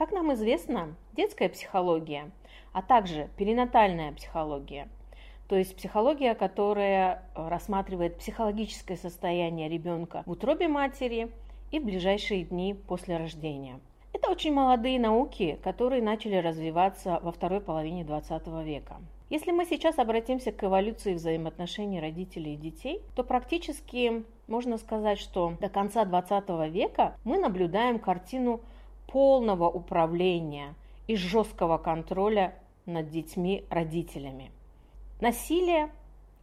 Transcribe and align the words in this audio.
Как 0.00 0.12
нам 0.12 0.32
известно, 0.32 0.96
детская 1.12 1.50
психология, 1.50 2.30
а 2.72 2.80
также 2.80 3.28
перинатальная 3.36 4.12
психология, 4.12 4.88
то 5.46 5.56
есть 5.56 5.76
психология, 5.76 6.34
которая 6.34 7.22
рассматривает 7.34 8.16
психологическое 8.16 8.96
состояние 8.96 9.68
ребенка 9.68 10.22
в 10.24 10.30
утробе 10.30 10.68
матери 10.68 11.30
и 11.70 11.78
в 11.78 11.84
ближайшие 11.84 12.44
дни 12.44 12.72
после 12.72 13.18
рождения. 13.18 13.78
Это 14.14 14.30
очень 14.30 14.54
молодые 14.54 14.98
науки, 14.98 15.58
которые 15.62 16.00
начали 16.00 16.36
развиваться 16.36 17.20
во 17.22 17.30
второй 17.30 17.60
половине 17.60 18.02
20 18.02 18.46
века. 18.64 18.96
Если 19.28 19.50
мы 19.50 19.66
сейчас 19.66 19.98
обратимся 19.98 20.50
к 20.50 20.64
эволюции 20.64 21.12
взаимоотношений 21.12 22.00
родителей 22.00 22.54
и 22.54 22.56
детей, 22.56 23.02
то 23.14 23.22
практически 23.22 24.24
можно 24.46 24.78
сказать, 24.78 25.18
что 25.18 25.52
до 25.60 25.68
конца 25.68 26.06
20 26.06 26.48
века 26.72 27.14
мы 27.22 27.38
наблюдаем 27.38 27.98
картину 27.98 28.62
полного 29.12 29.68
управления 29.68 30.74
и 31.06 31.16
жесткого 31.16 31.78
контроля 31.78 32.54
над 32.86 33.10
детьми 33.10 33.64
родителями. 33.70 34.50
Насилие 35.20 35.90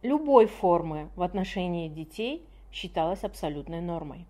любой 0.02 0.46
формы 0.46 1.08
в 1.16 1.22
отношении 1.22 1.88
детей 1.88 2.44
считалось 2.72 3.24
абсолютной 3.24 3.80
нормой. 3.80 4.26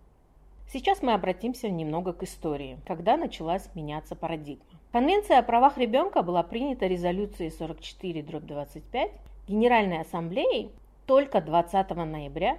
Сейчас 0.71 1.03
мы 1.03 1.15
обратимся 1.15 1.69
немного 1.69 2.13
к 2.13 2.23
истории, 2.23 2.79
когда 2.87 3.17
началась 3.17 3.69
меняться 3.75 4.15
парадигма. 4.15 4.65
Конвенция 4.93 5.39
о 5.39 5.43
правах 5.43 5.79
ребенка 5.79 6.23
была 6.23 6.43
принята 6.43 6.87
резолюцией 6.87 7.51
44-25 7.51 9.11
Генеральной 9.49 10.01
Ассамблеей 10.01 10.71
только 11.07 11.41
20 11.41 11.91
ноября 11.91 12.59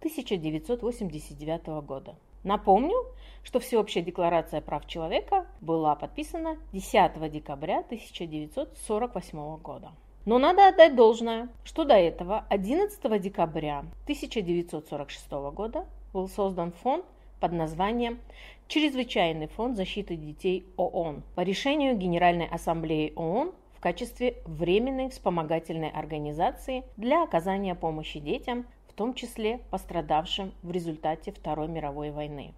1989 0.00 1.66
года. 1.86 2.14
Напомню, 2.46 2.94
что 3.42 3.58
Всеобщая 3.58 4.02
декларация 4.02 4.60
прав 4.60 4.86
человека 4.86 5.46
была 5.60 5.96
подписана 5.96 6.58
10 6.72 7.28
декабря 7.28 7.80
1948 7.80 9.56
года. 9.56 9.90
Но 10.26 10.38
надо 10.38 10.68
отдать 10.68 10.94
должное, 10.94 11.48
что 11.64 11.82
до 11.82 11.94
этого 11.94 12.44
11 12.48 13.20
декабря 13.20 13.80
1946 14.04 15.28
года 15.52 15.86
был 16.12 16.28
создан 16.28 16.70
фонд 16.70 17.04
под 17.40 17.50
названием 17.50 18.20
Чрезвычайный 18.68 19.48
фонд 19.48 19.76
защиты 19.76 20.14
детей 20.14 20.66
ООН 20.76 21.24
по 21.34 21.40
решению 21.40 21.96
Генеральной 21.96 22.46
Ассамблеи 22.46 23.12
ООН 23.16 23.54
в 23.74 23.80
качестве 23.80 24.36
временной 24.44 25.10
вспомогательной 25.10 25.90
организации 25.90 26.84
для 26.96 27.24
оказания 27.24 27.74
помощи 27.74 28.20
детям, 28.20 28.66
том 28.96 29.14
числе 29.14 29.60
пострадавшим 29.70 30.52
в 30.62 30.70
результате 30.70 31.30
Второй 31.32 31.68
мировой 31.68 32.10
войны. 32.10 32.54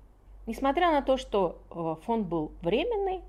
Несмотря 0.47 0.91
на 0.91 1.03
то, 1.03 1.19
что 1.19 1.59
э, 1.71 1.97
фонд 2.07 2.27
был 2.27 2.53
временный, 2.63 3.21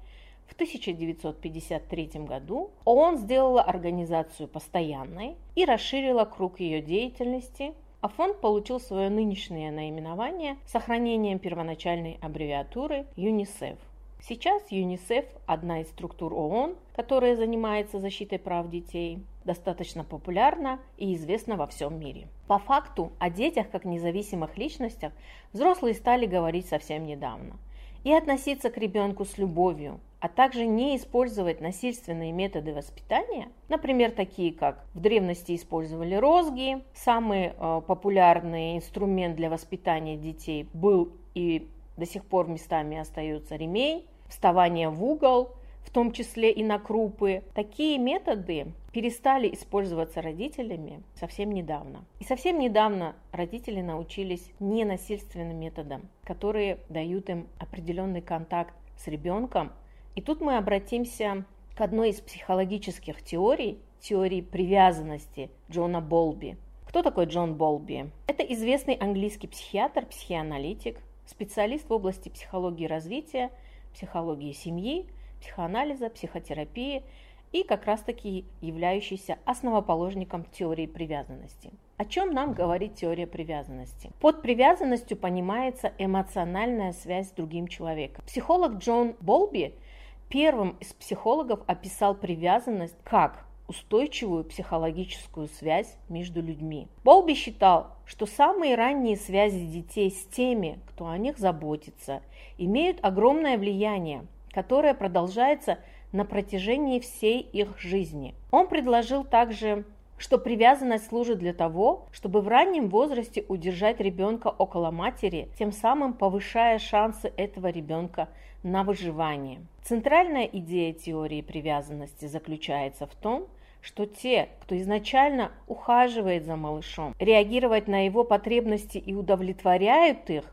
в 0.47 0.53
1953 0.53 2.09
году 2.25 2.71
ООН 2.85 3.17
сделала 3.17 3.61
организацию 3.61 4.47
постоянной 4.47 5.35
и 5.55 5.65
расширила 5.65 6.25
круг 6.25 6.59
ее 6.59 6.81
деятельности 6.81 7.73
а 8.01 8.07
фонд 8.07 8.39
получил 8.39 8.79
свое 8.79 9.09
нынешнее 9.09 9.71
наименование 9.71 10.57
сохранением 10.65 11.39
первоначальной 11.39 12.17
аббревиатуры 12.21 13.05
ЮНИСЕФ. 13.17 13.77
Сейчас 14.21 14.69
ЮНИСЕФ– 14.69 15.25
одна 15.45 15.79
из 15.79 15.87
структур 15.87 16.33
ООН, 16.33 16.75
которая 16.93 17.37
занимается 17.37 17.99
защитой 17.99 18.37
прав 18.37 18.69
детей, 18.69 19.23
достаточно 19.45 20.03
популярна 20.03 20.79
и 20.97 21.15
известна 21.15 21.55
во 21.55 21.67
всем 21.67 21.97
мире. 21.97 22.27
По 22.45 22.59
факту 22.59 23.13
о 23.17 23.29
детях 23.29 23.69
как 23.71 23.85
независимых 23.85 24.57
личностях 24.57 25.13
взрослые 25.53 25.95
стали 25.95 26.25
говорить 26.25 26.67
совсем 26.67 27.05
недавно. 27.05 27.55
И 28.03 28.13
относиться 28.13 28.69
к 28.69 28.77
ребенку 28.77 29.23
с 29.23 29.37
любовью, 29.37 30.01
а 30.19 30.27
также 30.27 30.65
не 30.65 30.97
использовать 30.97 31.61
насильственные 31.61 32.33
методы 32.33 32.73
воспитания, 32.73 33.47
например, 33.69 34.11
такие 34.11 34.53
как 34.53 34.85
в 34.93 34.99
древности 34.99 35.55
использовали 35.55 36.15
розги, 36.15 36.83
самый 36.93 37.53
э, 37.57 37.81
популярный 37.87 38.75
инструмент 38.75 39.37
для 39.37 39.49
воспитания 39.49 40.17
детей 40.17 40.67
был 40.73 41.13
и 41.35 41.69
до 41.99 42.05
сих 42.05 42.25
пор 42.25 42.47
местами 42.47 42.97
остается 42.97 43.55
ремень, 43.55 44.05
вставание 44.27 44.89
в 44.89 45.03
угол, 45.03 45.51
в 45.83 45.91
том 45.91 46.11
числе 46.11 46.51
и 46.51 46.63
на 46.63 46.79
крупы. 46.79 47.43
Такие 47.53 47.97
методы 47.97 48.73
перестали 48.91 49.53
использоваться 49.53 50.21
родителями 50.21 51.03
совсем 51.15 51.51
недавно. 51.51 52.05
И 52.19 52.23
совсем 52.23 52.59
недавно 52.59 53.15
родители 53.31 53.81
научились 53.81 54.51
ненасильственным 54.59 55.57
методам, 55.59 56.09
которые 56.23 56.79
дают 56.89 57.29
им 57.29 57.47
определенный 57.59 58.21
контакт 58.21 58.73
с 58.97 59.07
ребенком, 59.07 59.71
и 60.15 60.21
тут 60.21 60.41
мы 60.41 60.57
обратимся 60.57 61.45
к 61.75 61.81
одной 61.81 62.09
из 62.09 62.19
психологических 62.19 63.21
теорий, 63.21 63.79
теории 64.01 64.41
привязанности 64.41 65.49
Джона 65.71 66.01
Болби. 66.01 66.57
Кто 66.85 67.03
такой 67.03 67.25
Джон 67.25 67.55
Болби? 67.55 68.09
Это 68.27 68.43
известный 68.43 68.95
английский 68.95 69.47
психиатр, 69.47 70.05
психоаналитик, 70.07 70.99
специалист 71.29 71.87
в 71.87 71.93
области 71.93 72.29
психологии 72.29 72.87
развития, 72.87 73.51
психологии 73.93 74.51
семьи, 74.51 75.07
психоанализа, 75.41 76.09
психотерапии 76.09 77.03
и 77.51 77.63
как 77.63 77.85
раз-таки 77.85 78.45
являющийся 78.61 79.37
основоположником 79.45 80.43
теории 80.45 80.87
привязанности. 80.87 81.71
О 81.97 82.05
чем 82.05 82.31
нам 82.31 82.53
говорит 82.53 82.95
теория 82.95 83.27
привязанности? 83.27 84.11
Под 84.19 84.41
привязанностью 84.41 85.17
понимается 85.17 85.91
эмоциональная 85.97 86.93
связь 86.93 87.29
с 87.29 87.31
другим 87.31 87.67
человеком. 87.67 88.23
Психолог 88.25 88.77
Джон 88.77 89.15
Болби– 89.19 89.73
первым 90.29 90.77
из 90.79 90.93
психологов 90.93 91.59
описал 91.67 92.15
привязанность 92.15 92.95
как 93.03 93.45
устойчивую 93.69 94.43
психологическую 94.43 95.47
связь 95.47 95.95
между 96.09 96.41
людьми. 96.41 96.87
Болби 97.03 97.33
считал, 97.33 97.95
что 98.05 98.25
самые 98.25 98.75
ранние 98.75 99.15
связи 99.15 99.65
детей 99.65 100.09
с 100.09 100.25
теми, 100.25 100.79
кто 100.87 101.07
о 101.07 101.17
них 101.17 101.37
заботится, 101.37 102.21
имеют 102.57 102.97
огромное 103.03 103.57
влияние, 103.57 104.25
которое 104.51 104.93
продолжается 104.93 105.77
на 106.11 106.25
протяжении 106.25 106.99
всей 106.99 107.39
их 107.39 107.79
жизни. 107.79 108.33
Он 108.51 108.67
предложил 108.67 109.23
также 109.23 109.85
что 110.19 110.37
привязанность 110.37 111.07
служит 111.07 111.39
для 111.39 111.53
того, 111.53 112.07
чтобы 112.11 112.41
в 112.41 112.49
раннем 112.49 112.89
возрасте 112.89 113.45
удержать 113.47 114.01
ребенка 114.01 114.47
около 114.49 114.91
матери, 114.91 115.47
тем 115.57 115.71
самым 115.71 116.13
повышая 116.13 116.77
шансы 116.77 117.31
этого 117.37 117.67
ребенка 117.67 118.27
на 118.61 118.83
выживание. 118.83 119.61
Центральная 119.81 120.43
идея 120.43 120.91
теории 120.93 121.41
привязанности 121.41 122.25
заключается 122.25 123.07
в 123.07 123.15
том, 123.15 123.47
что 123.81 124.05
те, 124.05 124.49
кто 124.61 124.77
изначально 124.77 125.51
ухаживает 125.67 126.45
за 126.45 126.55
малышом, 126.55 127.15
реагировать 127.19 127.87
на 127.87 128.05
его 128.05 128.23
потребности 128.23 128.97
и 128.97 129.13
удовлетворяют 129.13 130.29
их, 130.29 130.43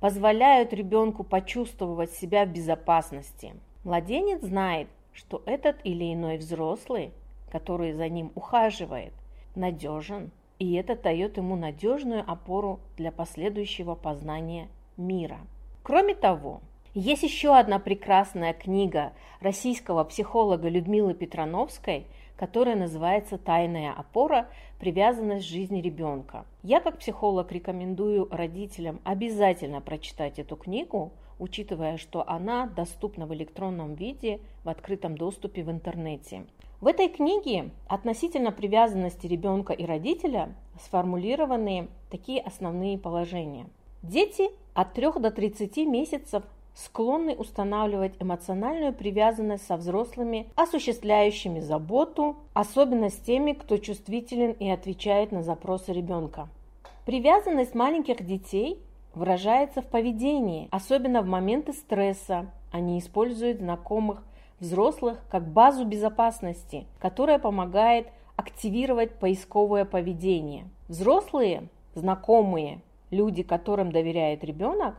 позволяют 0.00 0.72
ребенку 0.72 1.24
почувствовать 1.24 2.12
себя 2.12 2.44
в 2.44 2.50
безопасности. 2.50 3.54
Младенец 3.84 4.42
знает, 4.42 4.88
что 5.12 5.42
этот 5.46 5.76
или 5.84 6.12
иной 6.12 6.36
взрослый 6.36 7.12
который 7.50 7.92
за 7.92 8.08
ним 8.08 8.32
ухаживает, 8.34 9.12
надежен, 9.54 10.30
и 10.58 10.74
это 10.74 10.96
дает 10.96 11.36
ему 11.36 11.56
надежную 11.56 12.22
опору 12.30 12.80
для 12.96 13.12
последующего 13.12 13.94
познания 13.94 14.68
мира. 14.96 15.38
Кроме 15.82 16.14
того, 16.14 16.60
есть 16.94 17.22
еще 17.22 17.56
одна 17.56 17.78
прекрасная 17.78 18.52
книга 18.52 19.12
российского 19.40 20.04
психолога 20.04 20.68
Людмилы 20.68 21.14
Петрановской, 21.14 22.06
которая 22.36 22.76
называется 22.76 23.38
«Тайная 23.38 23.92
опора. 23.92 24.48
Привязанность 24.78 25.46
жизни 25.46 25.80
ребенка». 25.80 26.44
Я 26.62 26.80
как 26.80 26.98
психолог 26.98 27.50
рекомендую 27.52 28.28
родителям 28.30 29.00
обязательно 29.04 29.80
прочитать 29.80 30.38
эту 30.38 30.56
книгу, 30.56 31.12
учитывая, 31.38 31.96
что 31.96 32.28
она 32.28 32.66
доступна 32.66 33.26
в 33.26 33.34
электронном 33.34 33.94
виде 33.94 34.40
в 34.64 34.68
открытом 34.68 35.16
доступе 35.16 35.62
в 35.62 35.70
интернете. 35.70 36.46
В 36.80 36.88
этой 36.88 37.08
книге 37.08 37.70
относительно 37.88 38.52
привязанности 38.52 39.26
ребенка 39.26 39.72
и 39.72 39.86
родителя 39.86 40.54
сформулированы 40.82 41.88
такие 42.10 42.40
основные 42.40 42.98
положения. 42.98 43.66
Дети 44.02 44.50
от 44.74 44.92
3 44.92 45.12
до 45.20 45.30
30 45.30 45.78
месяцев 45.86 46.42
склонны 46.76 47.34
устанавливать 47.34 48.14
эмоциональную 48.20 48.92
привязанность 48.92 49.66
со 49.66 49.76
взрослыми, 49.76 50.46
осуществляющими 50.56 51.60
заботу, 51.60 52.36
особенно 52.52 53.08
с 53.08 53.16
теми, 53.16 53.52
кто 53.52 53.78
чувствителен 53.78 54.52
и 54.52 54.68
отвечает 54.68 55.32
на 55.32 55.42
запросы 55.42 55.92
ребенка. 55.92 56.48
Привязанность 57.06 57.74
маленьких 57.74 58.24
детей 58.24 58.78
выражается 59.14 59.80
в 59.80 59.86
поведении, 59.86 60.68
особенно 60.70 61.22
в 61.22 61.26
моменты 61.26 61.72
стресса. 61.72 62.50
Они 62.70 62.98
используют 62.98 63.60
знакомых 63.60 64.22
взрослых 64.60 65.18
как 65.30 65.48
базу 65.48 65.86
безопасности, 65.86 66.86
которая 66.98 67.38
помогает 67.38 68.08
активировать 68.36 69.18
поисковое 69.18 69.86
поведение. 69.86 70.68
Взрослые, 70.88 71.68
знакомые, 71.94 72.82
люди, 73.10 73.42
которым 73.42 73.92
доверяет 73.92 74.44
ребенок, 74.44 74.96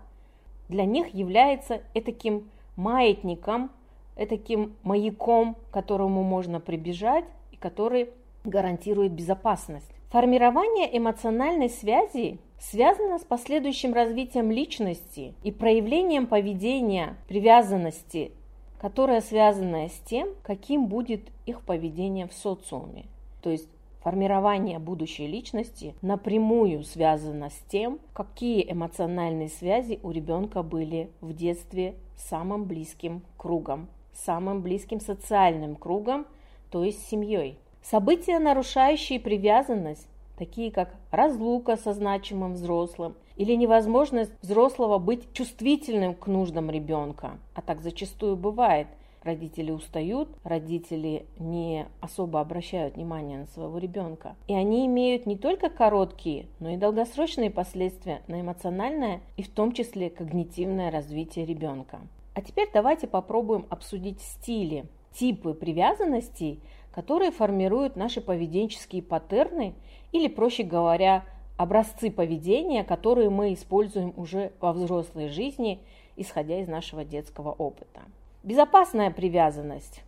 для 0.70 0.86
них 0.86 1.14
является 1.14 1.82
таким 1.94 2.50
маятником, 2.76 3.72
таким 4.16 4.76
маяком, 4.84 5.56
к 5.56 5.74
которому 5.74 6.24
можно 6.24 6.60
прибежать 6.60 7.26
и 7.52 7.56
который 7.56 8.10
гарантирует 8.44 9.12
безопасность. 9.12 9.90
Формирование 10.10 10.98
эмоциональной 10.98 11.70
связи 11.70 12.40
связано 12.60 13.20
с 13.20 13.24
последующим 13.24 13.94
развитием 13.94 14.52
личности 14.52 15.34
и 15.44 15.52
проявлением 15.52 16.28
поведения 16.28 17.18
привязанности, 17.28 18.32
которое 18.80 19.22
связано 19.22 19.90
с 19.90 20.00
тем, 20.06 20.30
каким 20.44 20.88
будет 20.88 21.22
их 21.46 21.62
поведение 21.62 22.28
в 22.28 22.34
социуме. 22.34 23.06
То 23.42 23.50
есть 23.50 23.70
Формирование 24.08 24.80
будущей 24.80 25.28
личности 25.28 25.94
напрямую 26.02 26.86
связано 26.86 27.50
с 27.50 27.60
тем, 27.70 28.00
какие 28.14 28.72
эмоциональные 28.72 29.50
связи 29.50 30.00
у 30.02 30.12
ребенка 30.12 30.64
были 30.64 31.12
в 31.20 31.34
детстве 31.34 31.94
с 32.16 32.30
самым 32.30 32.64
близким 32.64 33.22
кругом, 33.36 33.90
самым 34.14 34.62
близким 34.62 35.02
социальным 35.02 35.76
кругом, 35.76 36.26
то 36.72 36.86
есть 36.86 37.06
семьей. 37.10 37.60
События, 37.84 38.40
нарушающие 38.40 39.20
привязанность, 39.20 40.08
такие 40.38 40.72
как 40.72 40.96
разлука 41.12 41.76
со 41.76 41.92
значимым 41.92 42.54
взрослым 42.54 43.14
или 43.36 43.56
невозможность 43.56 44.32
взрослого 44.42 45.00
быть 45.00 45.34
чувствительным 45.34 46.16
к 46.16 46.28
нуждам 46.28 46.70
ребенка, 46.72 47.32
а 47.56 47.62
так 47.62 47.82
зачастую 47.82 48.38
бывает– 48.38 48.88
Родители 49.28 49.72
устают, 49.72 50.30
родители 50.46 51.26
не 51.38 51.86
особо 52.00 52.40
обращают 52.40 52.96
внимание 52.96 53.40
на 53.40 53.48
своего 53.48 53.78
ребенка. 53.78 54.38
И 54.48 54.54
они 54.54 54.86
имеют 54.86 55.26
не 55.26 55.36
только 55.36 55.70
короткие, 55.70 56.46
но 56.62 56.70
и 56.70 56.78
долгосрочные 56.78 57.52
последствия 57.52 58.22
на 58.30 58.40
эмоциональное 58.40 59.20
и 59.36 59.44
в 59.44 59.50
том 59.50 59.74
числе 59.74 60.10
когнитивное 60.10 60.92
развитие 60.92 61.46
ребенка. 61.46 62.00
А 62.36 62.42
теперь 62.42 62.70
давайте 62.74 63.06
попробуем 63.06 63.66
обсудить 63.70 64.22
стили, 64.22 64.86
типы 65.12 65.54
привязанностей, 65.54 66.62
которые 66.94 67.32
формируют 67.32 67.98
наши 67.98 68.22
поведенческие 68.22 69.04
паттерны 69.04 69.74
или, 70.14 70.30
проще 70.30 70.64
говоря, 70.64 71.26
образцы 71.58 72.12
поведения, 72.12 72.86
которые 72.86 73.30
мы 73.30 73.54
используем 73.54 74.14
уже 74.16 74.54
во 74.62 74.72
взрослой 74.72 75.28
жизни, 75.28 75.82
исходя 76.16 76.62
из 76.62 76.70
нашего 76.70 77.04
детского 77.04 77.52
опыта. 77.52 78.04
Безопасная 78.48 79.12
привязанность. 79.12 80.04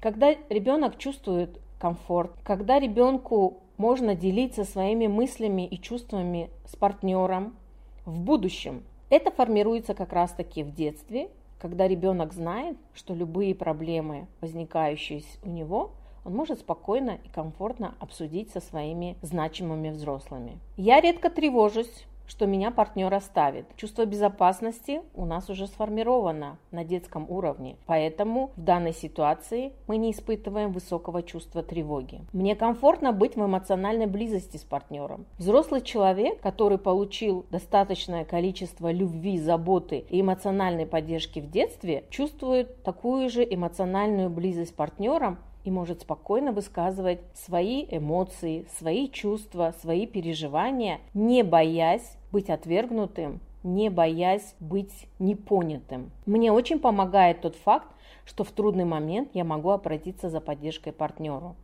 Когда 0.00 0.36
ребенок 0.48 0.96
чувствует 0.96 1.58
комфорт, 1.80 2.30
когда 2.44 2.78
ребенку 2.78 3.64
можно 3.78 4.14
делиться 4.14 4.62
своими 4.62 5.08
мыслями 5.08 5.66
и 5.66 5.76
чувствами 5.76 6.50
с 6.66 6.76
партнером 6.76 7.56
в 8.04 8.20
будущем. 8.20 8.84
Это 9.08 9.32
формируется 9.32 9.94
как 9.94 10.12
раз-таки 10.12 10.62
в 10.62 10.72
детстве, 10.72 11.30
когда 11.58 11.88
ребенок 11.88 12.32
знает, 12.32 12.76
что 12.94 13.12
любые 13.12 13.56
проблемы, 13.56 14.28
возникающие 14.40 15.24
у 15.42 15.48
него, 15.48 15.90
он 16.24 16.36
может 16.36 16.60
спокойно 16.60 17.18
и 17.24 17.28
комфортно 17.28 17.96
обсудить 17.98 18.50
со 18.50 18.60
своими 18.60 19.16
значимыми 19.20 19.90
взрослыми. 19.90 20.60
Я 20.76 21.00
редко 21.00 21.28
тревожусь 21.28 22.06
что 22.30 22.46
меня 22.46 22.70
партнер 22.70 23.12
оставит. 23.12 23.66
Чувство 23.76 24.06
безопасности 24.06 25.02
у 25.14 25.24
нас 25.24 25.50
уже 25.50 25.66
сформировано 25.66 26.58
на 26.70 26.84
детском 26.84 27.28
уровне, 27.28 27.76
поэтому 27.86 28.52
в 28.56 28.62
данной 28.62 28.92
ситуации 28.92 29.72
мы 29.88 29.96
не 29.96 30.12
испытываем 30.12 30.70
высокого 30.70 31.24
чувства 31.24 31.64
тревоги. 31.64 32.20
Мне 32.32 32.54
комфортно 32.54 33.12
быть 33.12 33.34
в 33.34 33.44
эмоциональной 33.44 34.06
близости 34.06 34.58
с 34.58 34.62
партнером. 34.62 35.26
Взрослый 35.38 35.80
человек, 35.80 36.40
который 36.40 36.78
получил 36.78 37.46
достаточное 37.50 38.24
количество 38.24 38.92
любви, 38.92 39.36
заботы 39.36 40.04
и 40.08 40.20
эмоциональной 40.20 40.86
поддержки 40.86 41.40
в 41.40 41.50
детстве, 41.50 42.04
чувствует 42.10 42.84
такую 42.84 43.28
же 43.28 43.42
эмоциональную 43.42 44.30
близость 44.30 44.70
с 44.70 44.74
партнером, 44.74 45.38
и 45.64 45.70
может 45.70 46.02
спокойно 46.02 46.52
высказывать 46.52 47.20
свои 47.34 47.84
эмоции, 47.90 48.66
свои 48.78 49.08
чувства, 49.10 49.74
свои 49.80 50.06
переживания, 50.06 51.00
не 51.12 51.42
боясь 51.42 52.16
быть 52.32 52.50
отвергнутым, 52.50 53.40
не 53.62 53.90
боясь 53.90 54.54
быть 54.60 55.08
непонятым. 55.18 56.10
Мне 56.26 56.52
очень 56.52 56.78
помогает 56.78 57.40
тот 57.40 57.56
факт, 57.56 57.88
что 58.24 58.44
в 58.44 58.50
трудный 58.50 58.84
момент 58.84 59.30
я 59.34 59.44
могу 59.44 59.70
обратиться 59.70 60.30
за 60.30 60.40
поддержкой 60.40 60.92
партнеру. 60.92 61.56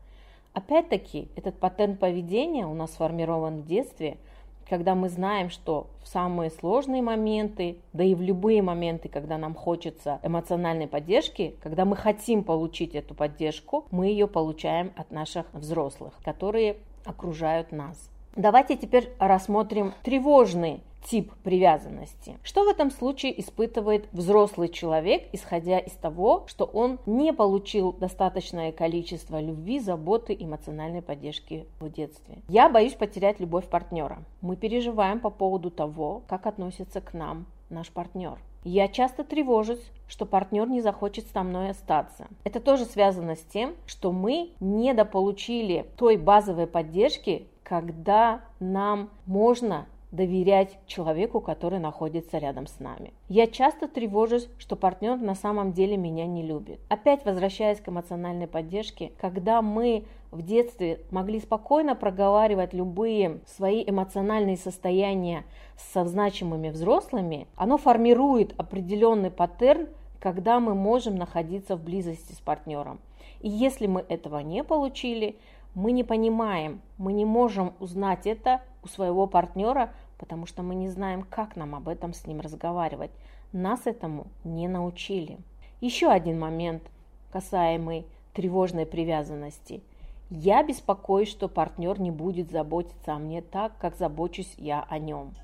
Опять-таки, 0.53 1.29
этот 1.37 1.59
паттерн 1.59 1.97
поведения 1.97 2.67
у 2.67 2.75
нас 2.75 2.93
сформирован 2.93 3.59
в 3.59 3.67
детстве– 3.67 4.19
когда 4.69 4.95
мы 4.95 5.09
знаем, 5.09 5.49
что 5.49 5.87
в 6.03 6.09
самые 6.09 6.51
сложные 6.51 7.03
моменты, 7.03 7.79
да 7.93 8.05
и 8.05 8.15
в 8.15 8.21
любые 8.21 8.63
моменты, 8.63 9.09
когда 9.09 9.39
нам 9.39 9.55
хочется 9.55 10.19
эмоциональной 10.23 10.89
поддержки, 10.89 11.55
когда 11.63 11.85
мы 11.85 11.97
хотим 11.97 12.43
получить 12.43 12.95
эту 12.95 13.15
поддержку, 13.15 13.87
мы 13.91 14.07
ее 14.07 14.27
получаем 14.27 14.93
от 14.97 15.11
наших 15.11 15.47
взрослых, 15.53 16.15
которые 16.25 16.79
окружают 17.05 17.71
нас. 17.71 18.11
Давайте 18.37 18.77
теперь 18.77 19.11
рассмотрим 19.19 19.95
тревожный 20.03 20.83
тип 21.07 21.33
привязанности. 21.43 22.37
Что 22.43 22.65
в 22.65 22.69
этом 22.69 22.91
случае 22.91 23.41
испытывает 23.41 24.09
взрослый 24.13 24.69
человек, 24.69 25.29
исходя 25.33 25.79
из 25.79 25.93
того, 25.93 26.45
что 26.47 26.67
он 26.67 26.99
не 27.07 27.33
получил 27.33 27.95
достаточное 27.95 28.73
количество 28.73 29.41
любви, 29.41 29.81
заботы, 29.81 30.37
эмоциональной 30.39 31.01
поддержки 31.01 31.65
в 31.81 31.91
детстве? 31.91 32.37
Я 32.49 32.69
боюсь 32.69 32.93
потерять 32.93 33.41
любовь 33.41 33.69
партнера. 33.69 34.19
Мы 34.43 34.57
переживаем 34.57 35.19
по 35.19 35.31
поводу 35.31 35.71
того, 35.71 36.21
как 36.29 36.47
относится 36.47 37.01
к 37.01 37.15
нам 37.15 37.47
наш 37.71 37.89
партнер. 37.89 38.39
Я 38.65 38.89
часто 38.89 39.25
тревожусь, 39.25 39.81
что 40.09 40.27
партнер 40.27 40.69
не 40.69 40.83
захочет 40.83 41.27
со 41.29 41.43
мной 41.43 41.71
остаться. 41.71 42.27
Это 42.45 42.61
тоже 42.61 42.85
связано 42.85 43.37
с 43.37 43.43
тем, 43.43 43.77
что 43.87 44.13
мы 44.13 44.51
недополучили 44.61 45.87
той 45.97 46.19
базовой 46.19 46.67
поддержки, 46.67 47.47
когда 47.69 48.43
нам 48.61 49.11
можно 49.27 49.87
доверять 50.13 50.79
человеку, 50.87 51.41
который 51.41 51.81
находится 51.81 52.39
рядом 52.39 52.69
с 52.69 52.79
нами. 52.79 53.13
Я 53.29 53.49
часто 53.49 53.89
тревожусь, 53.89 54.49
что 54.57 54.77
партнер 54.77 55.17
на 55.17 55.35
самом 55.35 55.73
деле 55.73 55.97
меня 55.97 56.27
не 56.27 56.45
любит. 56.45 56.79
Опять 56.89 57.25
возвращаясь 57.25 57.81
к 57.81 57.89
эмоциональной 57.89 58.47
поддержке, 58.47 59.11
когда 59.21 59.63
мы 59.63 60.05
в 60.31 60.43
детстве 60.43 61.01
могли 61.11 61.41
спокойно 61.41 61.97
проговаривать 61.97 62.73
любые 62.73 63.41
свои 63.47 63.83
эмоциональные 63.85 64.57
состояния 64.57 65.45
со 65.77 66.05
значимыми 66.05 66.69
взрослыми, 66.69 67.49
оно 67.57 67.79
формирует 67.79 68.55
определенный 68.59 69.33
паттерн, 69.33 69.89
когда 70.21 70.61
мы 70.61 70.75
можем 70.75 71.17
находиться 71.17 71.77
в 71.77 71.83
близости 71.83 72.33
с 72.33 72.39
партнером. 72.39 73.01
И 73.41 73.49
если 73.49 73.87
мы 73.87 74.05
этого 74.09 74.39
не 74.39 74.65
получили, 74.65 75.37
мы 75.77 75.93
не 75.93 76.05
понимаем, 76.05 76.81
мы 76.97 77.13
не 77.13 77.27
можем 77.27 77.75
узнать 77.81 78.27
это 78.27 78.63
у 78.83 78.89
своего 78.89 79.27
партнера, 79.27 79.93
потому 80.17 80.47
что 80.47 80.63
мы 80.63 80.75
не 80.75 80.89
знаем, 80.89 81.23
как 81.23 81.55
нам 81.55 81.75
об 81.75 81.89
этом 81.89 82.15
с 82.15 82.27
ним 82.27 82.41
разговаривать. 82.41 83.11
Нас 83.53 83.87
этому 83.87 84.27
не 84.43 84.69
научили. 84.69 85.37
Еще 85.83 86.09
один 86.09 86.41
момент, 86.41 86.83
касаемый 87.31 88.07
тревожной 88.33 88.87
привязанности. 88.87 89.83
Я 90.31 90.63
беспокоюсь, 90.63 91.29
что 91.29 91.47
партнер 91.47 92.01
не 92.01 92.11
будет 92.11 92.51
заботиться 92.51 93.13
о 93.13 93.19
мне 93.19 93.43
так, 93.43 93.77
как 93.79 93.97
забочусь 93.97 94.55
я 94.57 94.87
о 94.89 94.99
нем. 94.99 95.35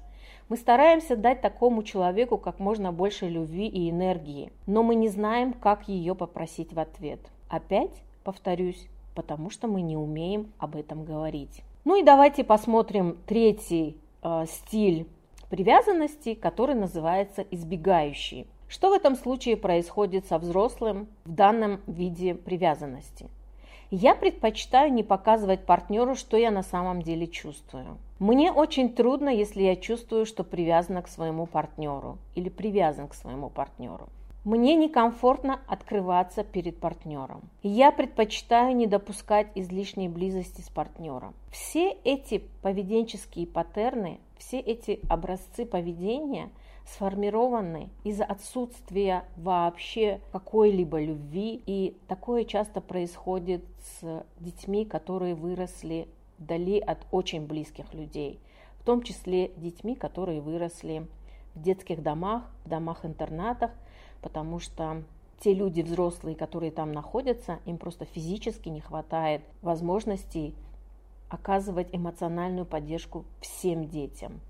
Мы 0.49 0.57
стараемся 0.57 1.15
дать 1.15 1.43
такому 1.43 1.83
человеку 1.83 2.39
как 2.39 2.59
можно 2.59 2.91
больше 2.91 3.29
любви 3.29 3.67
и 3.67 3.91
энергии, 3.91 4.51
но 4.67 4.83
мы 4.83 4.95
не 4.95 5.09
знаем, 5.09 5.53
как 5.53 5.89
ее 5.89 6.15
попросить 6.15 6.73
в 6.73 6.81
ответ. 6.81 7.21
Опять, 7.51 8.03
повторюсь, 8.25 8.89
потому 9.14 9.50
что 9.50 9.69
мы 9.69 9.83
не 9.83 9.97
умеем 9.97 10.52
об 10.59 10.76
этом 10.76 11.04
говорить. 11.04 11.62
Ну 11.85 11.97
и 11.97 12.02
давайте 12.02 12.45
посмотрим 12.45 13.19
третий 13.26 13.97
э, 14.23 14.45
стиль 14.49 15.07
привязанности, 15.50 16.35
который 16.35 16.75
называется 16.75 17.42
избегающий. 17.50 18.47
Что 18.69 18.88
в 18.88 18.92
этом 18.95 19.16
случае 19.16 19.57
происходит 19.59 20.26
со 20.26 20.38
взрослым 20.38 21.09
в 21.25 21.33
данном 21.33 21.81
виде 21.87 22.35
привязанности? 22.35 23.28
Я 23.90 24.14
предпочитаю 24.14 24.90
не 24.90 25.02
показывать 25.02 25.66
партнеру, 25.66 26.14
что 26.14 26.38
я 26.38 26.50
на 26.50 26.62
самом 26.62 27.02
деле 27.02 27.26
чувствую. 27.26 27.99
Мне 28.19 28.50
очень 28.50 28.95
трудно, 28.95 29.28
если 29.28 29.62
я 29.62 29.76
чувствую, 29.76 30.25
что 30.25 30.45
привязана 30.45 31.02
к 31.02 31.09
своему 31.09 31.45
партнеру 31.45 32.16
или 32.35 32.49
привязан 32.49 33.09
к 33.09 33.14
своему 33.14 33.50
партнеру. 33.50 34.09
Мне 34.44 34.75
некомфортно 34.75 35.61
открываться 35.68 36.42
перед 36.42 36.80
партнером. 36.80 37.42
Я 37.62 37.92
предпочитаю 37.92 38.75
не 38.75 38.88
допускать 38.88 39.46
излишней 39.54 40.08
близости 40.08 40.62
с 40.62 40.68
партнером. 40.68 41.32
Все 41.52 41.92
эти 42.02 42.42
поведенческие 42.61 43.46
паттерны, 43.46 44.18
все 44.37 44.58
эти 44.58 44.99
образцы 45.08 45.64
поведения 45.64 46.50
сформированы 46.87 47.90
из-за 48.02 48.25
отсутствия 48.25 49.25
вообще 49.37 50.20
какой-либо 50.32 51.00
любви. 51.00 51.62
И 51.66 51.96
такое 52.08 52.44
часто 52.44 52.80
происходит 52.80 53.64
с 53.78 54.25
детьми, 54.40 54.84
которые 54.84 55.37
выросли 55.37 56.08
вдали 56.38 56.80
от 56.80 56.99
очень 57.12 57.46
близких 57.46 57.94
людей, 57.94 58.40
в 58.80 58.84
том 58.84 59.04
числе 59.04 59.52
детьми, 59.56 59.94
которые 59.94 60.40
выросли 60.40 61.06
в 61.54 61.62
детских 61.62 62.02
домах, 62.02 62.42
в 62.64 62.68
домах-интернатах, 62.68 63.70
потому 64.23 64.59
что 64.61 65.02
те 65.41 65.52
люди 65.52 65.83
взрослые, 65.83 66.37
которые 66.37 66.71
там 66.71 66.93
находятся, 66.93 67.59
им 67.67 67.76
просто 67.76 68.05
физически 68.05 68.69
не 68.69 68.81
хватает 68.81 69.43
возможностей 69.61 70.55
оказывать 71.29 71.88
эмоциональную 71.93 72.64
поддержку 72.64 73.25
всем 73.41 73.88
детям. 73.88 74.41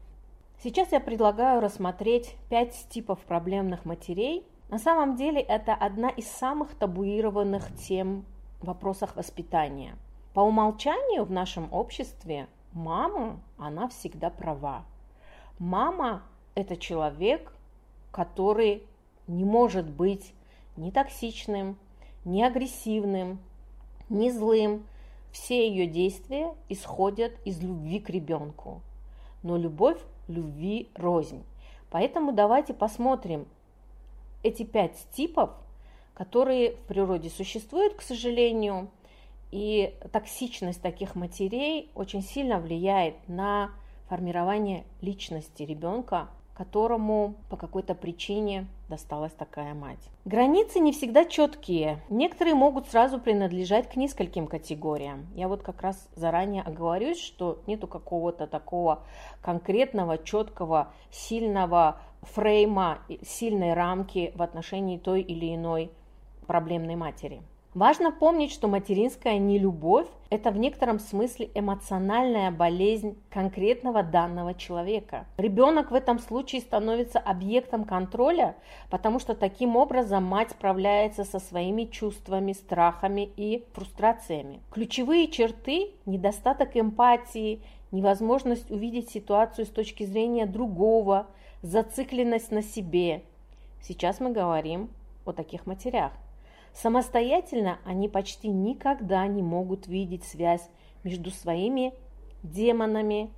Сейчас 0.63 0.93
я 0.93 1.01
предлагаю 1.01 1.61
рассмотреть 1.61 2.37
пять 2.51 2.87
типов 2.91 3.19
проблемных 3.21 3.85
матерей. 3.85 4.45
На 4.69 4.79
самом 4.79 5.17
деле 5.17 5.41
это 5.41 5.75
одна 5.75 6.09
из 6.09 6.29
самых 6.29 6.75
табуированных 6.75 7.75
тем 7.77 8.25
в 8.61 8.67
вопросах 8.67 9.17
воспитания. 9.17 9.97
По 10.35 10.41
умолчанию 10.41 11.25
в 11.25 11.31
нашем 11.31 11.73
обществе 11.73 12.49
мама, 12.73 13.41
она 13.59 13.89
всегда 13.89 14.31
права. 14.31 14.85
Мама– 15.59 16.23
это 16.55 16.77
человек, 16.77 17.53
который 18.11 18.87
не 19.27 19.45
может 19.45 19.89
быть 19.89 20.35
ни 20.77 20.91
токсичным, 20.91 21.79
ни 22.25 22.43
агрессивным, 22.43 23.39
ни 24.09 24.31
злым. 24.31 24.87
Все 25.31 25.69
ее 25.69 25.87
действия 25.87 26.55
исходят 26.69 27.33
из 27.45 27.61
любви 27.61 28.01
к 28.01 28.11
ребенку. 28.11 28.83
Но 29.43 29.57
любовь 29.57 29.99
любви 30.29 30.89
рознь. 30.95 31.43
Поэтому 31.91 32.33
давайте 32.33 32.75
посмотрим 32.75 33.47
эти 34.43 34.63
пять 34.63 35.07
типов, 35.13 35.51
которые 36.15 36.73
в 36.73 36.81
природе 36.81 37.31
существуют, 37.31 37.95
к 37.95 38.03
сожалению, 38.03 38.91
и 39.51 39.95
токсичность 40.13 40.81
таких 40.81 41.15
матерей 41.15 41.91
очень 41.95 42.23
сильно 42.23 42.59
влияет 42.59 43.17
на 43.29 43.71
формирование 44.09 44.85
личности 45.01 45.63
ребенка 45.63 46.29
которому 46.55 47.35
по 47.49 47.57
какой-то 47.57 47.95
причине 47.95 48.67
досталась 48.89 49.33
такая 49.33 49.75
мать. 49.75 50.11
Границы 50.25 50.81
не 50.81 50.93
всегда 50.93 51.25
четкие. 51.25 52.03
Некоторые 52.11 52.55
могут 52.55 52.89
сразу 52.89 53.19
принадлежать 53.19 53.91
к 53.91 53.97
нескольким 53.97 54.47
категориям. 54.47 55.27
Я 55.35 55.49
вот 55.49 55.63
как 55.63 55.83
раз 55.83 56.09
заранее 56.15 56.63
оговорюсь, 56.63 57.19
что 57.19 57.63
нету 57.67 57.87
какого-то 57.87 58.47
такого 58.47 59.03
конкретного, 59.41 60.19
четкого, 60.19 60.93
сильного 61.11 62.01
фрейма, 62.23 62.99
сильной 63.27 63.75
рамки 63.75 64.33
в 64.35 64.43
отношении 64.43 64.99
той 64.99 65.23
или 65.23 65.55
иной 65.55 65.91
проблемной 66.47 66.97
матери. 66.97 67.43
Важно 67.75 68.13
помнить, 68.13 68.53
что 68.53 68.69
материнская 68.69 69.39
нелюбовь– 69.39 70.07
это 70.31 70.51
в 70.51 70.59
некотором 70.59 70.99
смысле 70.99 71.51
эмоциональная 71.55 72.51
болезнь 72.51 73.17
конкретного 73.31 74.03
данного 74.03 74.53
человека. 74.53 75.25
Ребенок 75.39 75.91
в 75.91 75.95
этом 75.95 76.19
случае 76.19 76.61
становится 76.61 77.19
объектом 77.19 77.85
контроля, 77.85 78.57
потому 78.91 79.19
что 79.19 79.35
таким 79.35 79.77
образом 79.77 80.23
мать 80.23 80.51
справляется 80.51 81.25
со 81.25 81.39
своими 81.39 81.85
чувствами, 81.85 82.53
страхами 82.53 83.31
и 83.39 83.65
фрустрациями. 83.73 84.61
Ключевые 84.71 85.29
черты– 85.29 85.93
недостаток 86.05 86.77
эмпатии, 86.77 87.63
невозможность 87.91 88.71
увидеть 88.71 89.09
ситуацию 89.09 89.65
с 89.65 89.71
точки 89.71 90.05
зрения 90.05 90.45
другого, 90.45 91.27
зацикленность 91.63 92.51
на 92.51 92.61
себе. 92.63 93.23
Сейчас 93.81 94.21
мы 94.21 94.31
говорим 94.31 94.91
о 95.25 95.33
таких 95.33 95.65
матерях. 95.65 96.13
Самостоятельно 96.75 97.79
они 97.85 98.09
почти 98.09 98.49
никогда 98.49 99.27
не 99.27 99.43
могут 99.43 99.87
видеть 99.87 100.25
связь 100.25 100.69
между 101.05 101.31
своими 101.31 101.93
демонами, 102.43 103.31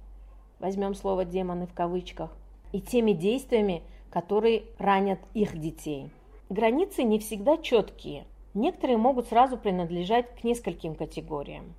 возьмем 0.60 0.94
слово 0.94 1.24
демоны 1.24 1.66
в 1.66 1.74
кавычках, 1.74 2.30
и 2.72 2.80
теми 2.80 3.12
действиями, 3.12 3.82
которые 4.10 4.64
ранят 4.78 5.18
их 5.34 5.58
детей. 5.58 6.10
Границы 6.48 7.02
не 7.02 7.18
всегда 7.18 7.56
четкие. 7.56 8.24
Некоторые 8.54 8.96
могут 8.96 9.26
сразу 9.28 9.58
принадлежать 9.58 10.32
к 10.36 10.44
нескольким 10.44 10.94
категориям. 10.94 11.74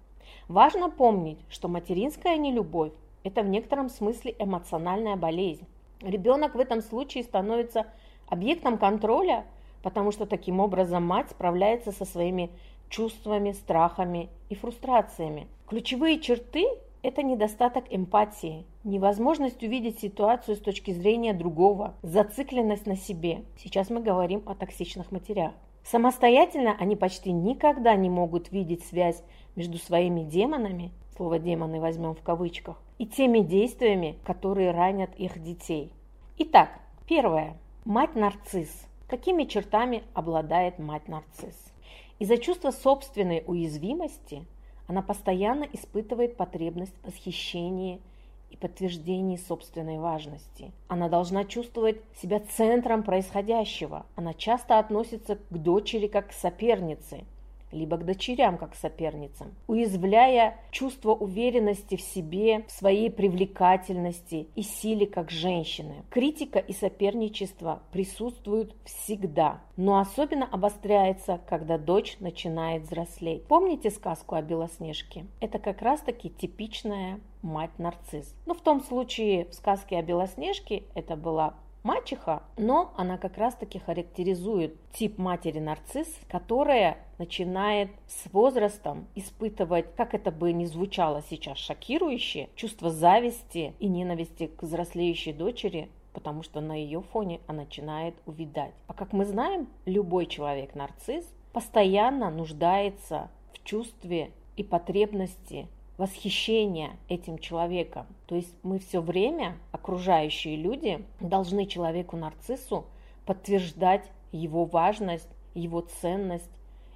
Важно 0.49 0.89
помнить, 0.89 1.39
что 1.49 1.67
материнская 1.67 2.37
нелюбовь– 2.37 2.91
это 3.23 3.41
в 3.41 3.47
некотором 3.47 3.89
смысле 3.89 4.35
эмоциональная 4.37 5.15
болезнь. 5.15 5.65
Ребенок 6.01 6.55
в 6.55 6.59
этом 6.59 6.81
случае 6.81 7.23
становится 7.23 7.87
объектом 8.27 8.77
контроля 8.77 9.45
потому 9.85 10.11
что 10.11 10.25
таким 10.25 10.61
образом 10.61 11.05
мать 11.05 11.29
справляется 11.29 11.91
со 11.91 12.05
своими 12.05 12.49
чувствами, 12.89 13.51
страхами 13.51 14.29
и 14.49 14.55
фрустрациями. 14.55 15.45
Ключевые 15.67 16.19
черты– 16.19 16.65
это 17.03 17.21
недостаток 17.21 17.83
эмпатии, 17.91 18.65
невозможность 18.83 19.61
увидеть 19.61 19.99
ситуацию 19.99 20.55
с 20.55 20.59
точки 20.59 20.89
зрения 20.89 21.35
другого, 21.35 21.93
зацикленность 22.01 22.87
на 22.87 22.95
себе. 22.95 23.43
Сейчас 23.59 23.91
мы 23.91 24.01
говорим 24.01 24.41
о 24.47 24.55
токсичных 24.55 25.11
матерях. 25.11 25.51
Самостоятельно 25.83 26.75
они 26.79 26.95
почти 26.95 27.31
никогда 27.31 27.93
не 27.93 28.09
могут 28.09 28.51
видеть 28.51 28.83
связь 28.85 29.21
между 29.55 29.77
своими 29.77 30.21
демонами, 30.21 30.93
слово 31.15 31.37
демоны 31.37 31.79
возьмем 31.79 32.15
в 32.15 32.23
кавычках, 32.23 32.81
и 32.97 33.05
теми 33.05 33.41
действиями, 33.41 34.17
которые 34.23 34.71
ранят 34.71 35.13
их 35.15 35.43
детей. 35.43 35.93
Итак, 36.39 36.69
первое. 37.05 37.55
Мать-нарцисс. 37.83 38.87
Какими 39.07 39.43
чертами 39.43 40.03
обладает 40.13 40.79
мать-нарцисс? 40.79 41.71
Из-за 42.17 42.37
чувства 42.37 42.71
собственной 42.71 43.43
уязвимости 43.45 44.45
она 44.87 45.01
постоянно 45.01 45.63
испытывает 45.73 46.37
потребность 46.37 46.95
в 47.03 47.07
восхищении 47.07 48.01
и 48.49 48.57
подтверждении 48.57 49.37
собственной 49.37 49.99
важности. 49.99 50.71
Она 50.87 51.09
должна 51.09 51.43
чувствовать 51.43 52.01
себя 52.21 52.39
центром 52.39 53.03
происходящего. 53.03 54.05
Она 54.15 54.33
часто 54.33 54.79
относится 54.79 55.35
к 55.35 55.57
дочери 55.57 56.07
как 56.07 56.29
к 56.29 56.33
сопернице– 56.33 57.25
либо 57.71 57.97
к 57.97 58.05
дочерям 58.05 58.57
как 58.57 58.75
соперницам, 58.75 59.53
уязвляя 59.67 60.57
чувство 60.71 61.11
уверенности 61.13 61.95
в 61.95 62.01
себе, 62.01 62.65
в 62.67 62.71
своей 62.71 63.09
привлекательности 63.09 64.47
и 64.55 64.61
силе 64.61 65.07
как 65.07 65.29
женщины. 65.29 66.03
Критика 66.09 66.59
и 66.59 66.73
соперничество 66.73 67.81
присутствуют 67.91 68.75
всегда, 68.85 69.61
но 69.77 69.99
особенно 69.99 70.45
обостряется, 70.45 71.39
когда 71.47 71.77
дочь 71.77 72.17
начинает 72.19 72.83
взрослеть. 72.83 73.45
Помните 73.45 73.89
сказку 73.89 74.35
о 74.35 74.41
Белоснежке? 74.41 75.25
Это 75.39 75.59
как 75.59 75.81
раз-таки 75.81 76.29
типичная 76.29 77.19
мать-нарцисс. 77.41 78.33
Но 78.45 78.53
в 78.53 78.61
том 78.61 78.81
случае 78.81 79.45
в 79.45 79.53
сказке 79.53 79.97
о 79.97 80.01
Белоснежке 80.01 80.83
это 80.95 81.15
была 81.15 81.53
мачеха, 81.85 82.43
но 82.57 82.93
она 82.97 83.17
как 83.17 83.37
раз-таки 83.37 83.79
характеризует 83.79 84.75
тип 84.91 85.17
матери-нарцисс, 85.17 86.09
которая 86.27 86.97
начинает 87.17 87.91
с 88.07 88.31
возрастом 88.33 89.07
испытывать, 89.15 89.95
как 89.95 90.13
это 90.13 90.31
бы 90.31 90.51
ни 90.51 90.65
звучало 90.65 91.23
сейчас 91.29 91.57
шокирующе, 91.59 92.49
чувство 92.55 92.89
зависти 92.89 93.73
и 93.79 93.87
ненависти 93.87 94.47
к 94.47 94.63
взрослеющей 94.63 95.31
дочери, 95.31 95.89
потому 96.11 96.43
что 96.43 96.59
на 96.59 96.73
ее 96.73 97.01
фоне 97.01 97.39
она 97.47 97.63
начинает 97.63 98.15
увидать. 98.25 98.73
А 98.87 98.93
как 98.93 99.13
мы 99.13 99.25
знаем, 99.25 99.67
любой 99.85 100.25
человек-нарцисс 100.25 101.25
постоянно 101.53 102.29
нуждается 102.31 103.29
в 103.53 103.63
чувстве 103.63 104.31
и 104.57 104.63
потребности 104.63 105.67
восхищения 105.97 106.97
этим 107.07 107.37
человеком. 107.37 108.05
То 108.27 108.35
есть 108.35 108.53
мы 108.63 108.79
все 108.79 109.01
время, 109.01 109.57
окружающие 109.71 110.55
люди, 110.55 111.05
должны 111.19 111.65
человеку-нарциссу 111.65 112.85
подтверждать 113.25 114.09
его 114.31 114.65
важность, 114.65 115.29
его 115.53 115.81
ценность 115.81 116.49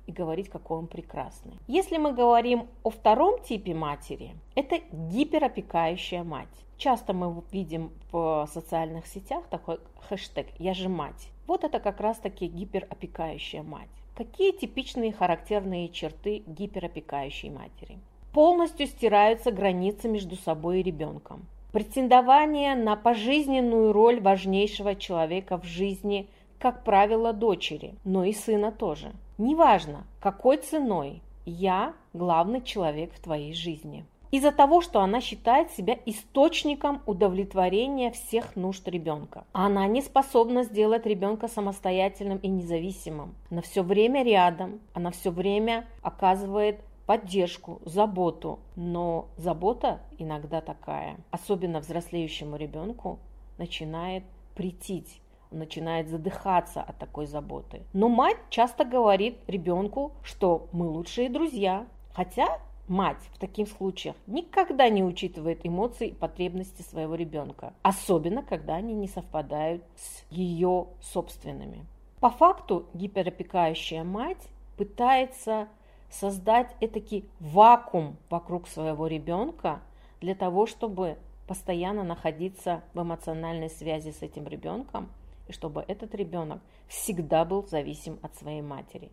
и 0.05 0.11
говорить, 0.11 0.49
какой 0.49 0.79
он 0.79 0.87
прекрасный. 0.87 1.53
Если 1.67 1.97
мы 1.97 2.13
говорим 2.13 2.67
о 2.83 2.89
втором 2.89 3.41
типе 3.41 3.73
матери, 3.73 4.35
это 4.55 4.79
гиперопекающая 4.91 6.23
мать. 6.23 6.47
Часто 6.77 7.13
мы 7.13 7.43
видим 7.51 7.91
в 8.11 8.47
социальных 8.51 9.05
сетях 9.05 9.45
такой 9.49 9.79
хэштег 10.07 10.47
«Я 10.57 10.73
же 10.73 10.89
мать». 10.89 11.29
Вот 11.45 11.63
это 11.63 11.79
как 11.79 11.99
раз-таки 11.99 12.47
гиперопекающая 12.47 13.63
мать. 13.63 13.89
Какие 14.15 14.51
типичные 14.51 15.13
характерные 15.13 15.89
черты 15.89 16.43
гиперопекающей 16.45 17.49
матери? 17.49 17.99
Полностью 18.39 18.87
стираются 18.87 19.51
границы 19.51 20.07
между 20.07 20.37
собой 20.37 20.79
и 20.79 20.83
ребенком. 20.83 21.45
Претендование 21.73 22.73
на 22.73 22.95
пожизненную 22.95 23.91
роль 23.91 24.21
важнейшего 24.21 24.95
человека 24.95 25.57
в 25.57 25.65
жизни, 25.65 26.29
как 26.57 26.85
правило, 26.85 27.33
дочери, 27.33 27.95
но 28.05 28.23
и 28.23 28.31
сына 28.31 28.71
тоже. 28.71 29.11
Неважно, 29.37 30.05
какой 30.21 30.55
ценой, 30.55 31.21
я 31.45 31.93
главный 32.13 32.61
человек 32.61 33.11
в 33.13 33.19
твоей 33.19 33.53
жизни. 33.53 34.05
Из-за 34.31 34.53
того, 34.53 34.79
что 34.79 35.01
она 35.01 35.19
считает 35.19 35.71
себя 35.71 35.97
источником 36.05 37.01
удовлетворения 37.07 38.11
всех 38.11 38.55
нужд 38.55 38.87
ребенка. 38.87 39.43
Она 39.51 39.85
не 39.87 40.01
способна 40.01 40.63
сделать 40.63 41.05
ребенка 41.05 41.49
самостоятельным 41.49 42.37
и 42.37 42.47
независимым. 42.47 43.35
Она 43.51 43.61
все 43.63 43.83
время 43.83 44.23
рядом, 44.23 44.79
она 44.93 45.11
все 45.11 45.29
время 45.29 45.87
оказывает 46.03 46.79
поддержку, 47.09 47.81
заботу. 47.85 48.59
Но 48.75 49.29
забота 49.35 49.99
иногда 50.19 50.61
такая, 50.61 51.17
особенно 51.31 51.79
взрослеющему 51.79 52.55
ребенку, 52.55 53.17
начинает 53.57 54.23
претить. 54.53 55.19
начинает 55.49 56.07
задыхаться 56.07 56.83
от 56.83 56.99
такой 56.99 57.25
заботы. 57.25 57.81
Но 57.93 58.09
мать 58.09 58.37
часто 58.51 58.85
говорит 58.85 59.39
ребенку, 59.47 60.11
что 60.21 60.67
мы 60.71 60.87
лучшие 60.87 61.27
друзья. 61.29 61.87
Хотя 62.13 62.59
мать 62.87 63.27
в 63.33 63.39
таких 63.39 63.69
случаях 63.69 64.15
никогда 64.27 64.87
не 64.89 65.03
учитывает 65.03 65.61
эмоции 65.63 66.09
и 66.09 66.13
потребности 66.13 66.83
своего 66.83 67.15
ребенка, 67.15 67.73
особенно 67.81 68.43
когда 68.43 68.75
они 68.75 68.93
не 68.93 69.07
совпадают 69.07 69.81
с 69.95 70.23
ее 70.29 70.85
собственными. 71.01 71.87
По 72.19 72.29
факту 72.29 72.85
гиперопекающая 72.93 74.03
мать 74.03 74.47
пытается 74.77 75.67
создать 76.09 76.75
этакий 76.79 77.29
вакуум 77.39 78.17
вокруг 78.29 78.67
своего 78.67 79.07
ребенка 79.07 79.81
для 80.21 80.35
того, 80.35 80.65
чтобы 80.65 81.17
постоянно 81.47 82.03
находиться 82.03 82.83
в 82.93 83.01
эмоциональной 83.01 83.69
связи 83.69 84.11
с 84.11 84.21
этим 84.21 84.47
ребенком, 84.47 85.09
и 85.47 85.51
чтобы 85.51 85.83
этот 85.87 86.13
ребенок 86.13 86.61
всегда 86.87 87.45
был 87.45 87.65
зависим 87.67 88.19
от 88.21 88.35
своей 88.35 88.61
матери. 88.61 89.09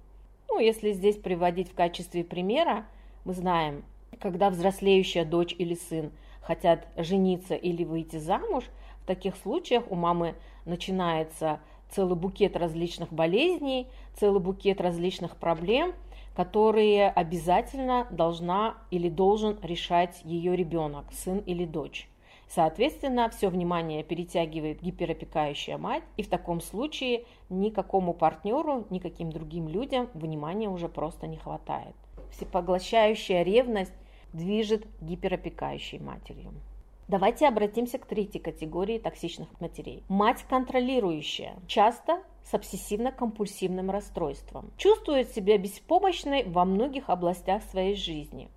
Ну, 0.49 0.59
если 0.59 0.93
здесь 0.93 1.17
приводить 1.17 1.71
в 1.71 1.75
качестве 1.75 2.25
примера, 2.25 2.87
мы 3.25 3.33
знаем, 3.33 3.85
когда 4.21 4.51
взрослеющая 4.51 5.25
дочь 5.25 5.55
или 5.57 5.75
сын 5.75 6.13
хотят 6.41 6.87
жениться 6.97 7.55
или 7.55 7.85
выйти 7.85 8.17
замуж, 8.17 8.65
в 9.03 9.07
таких 9.07 9.37
случаях 9.37 9.85
у 9.91 9.95
мамы 9.95 10.35
начинается 10.65 11.61
целый 11.91 12.17
букет 12.17 12.57
различных 12.57 13.13
болезней, 13.13 13.87
целый 14.15 14.41
букет 14.41 14.81
различных 14.81 15.37
проблем– 15.37 15.95
которые 16.37 17.09
обязательно 17.09 18.07
должна 18.11 18.77
или 18.91 19.09
должен 19.09 19.59
решать 19.63 20.21
ее 20.23 20.55
ребенок, 20.55 21.07
сын 21.13 21.39
или 21.39 21.65
дочь. 21.65 22.11
Соответственно, 22.47 23.31
все 23.31 23.49
внимание 23.49 24.05
перетягивает 24.05 24.83
гиперопекающая 24.83 25.79
мать, 25.79 26.05
и 26.19 26.23
в 26.23 26.29
таком 26.29 26.61
случае 26.61 27.25
никакому 27.49 28.13
партнеру, 28.13 28.87
никаким 28.91 29.33
другим 29.33 29.67
людям 29.67 30.09
внимания 30.13 30.69
уже 30.69 30.89
просто 30.89 31.27
не 31.27 31.39
хватает. 31.39 31.97
Всепоглощающая 32.31 33.43
ревность 33.43 33.95
движет 34.35 34.87
гиперопекающей 35.01 35.99
матерью. 35.99 36.53
Давайте 37.09 37.47
обратимся 37.47 37.99
к 37.99 38.07
третьей 38.07 38.41
категории 38.41 38.99
токсичных 38.99 39.49
матерей. 39.61 40.03
Мать 40.09 40.45
контролирующая, 40.49 41.55
часто 41.69 42.21
с 42.43 42.53
обсессивно-компульсивным 42.53 43.93
расстройством. 43.93 44.73
Чувствует 44.77 45.31
себя 45.31 45.57
беспомощной 45.57 46.43
во 46.45 46.65
многих 46.65 47.09
областях 47.09 47.63
своей 47.71 47.95
жизни. 47.95 48.49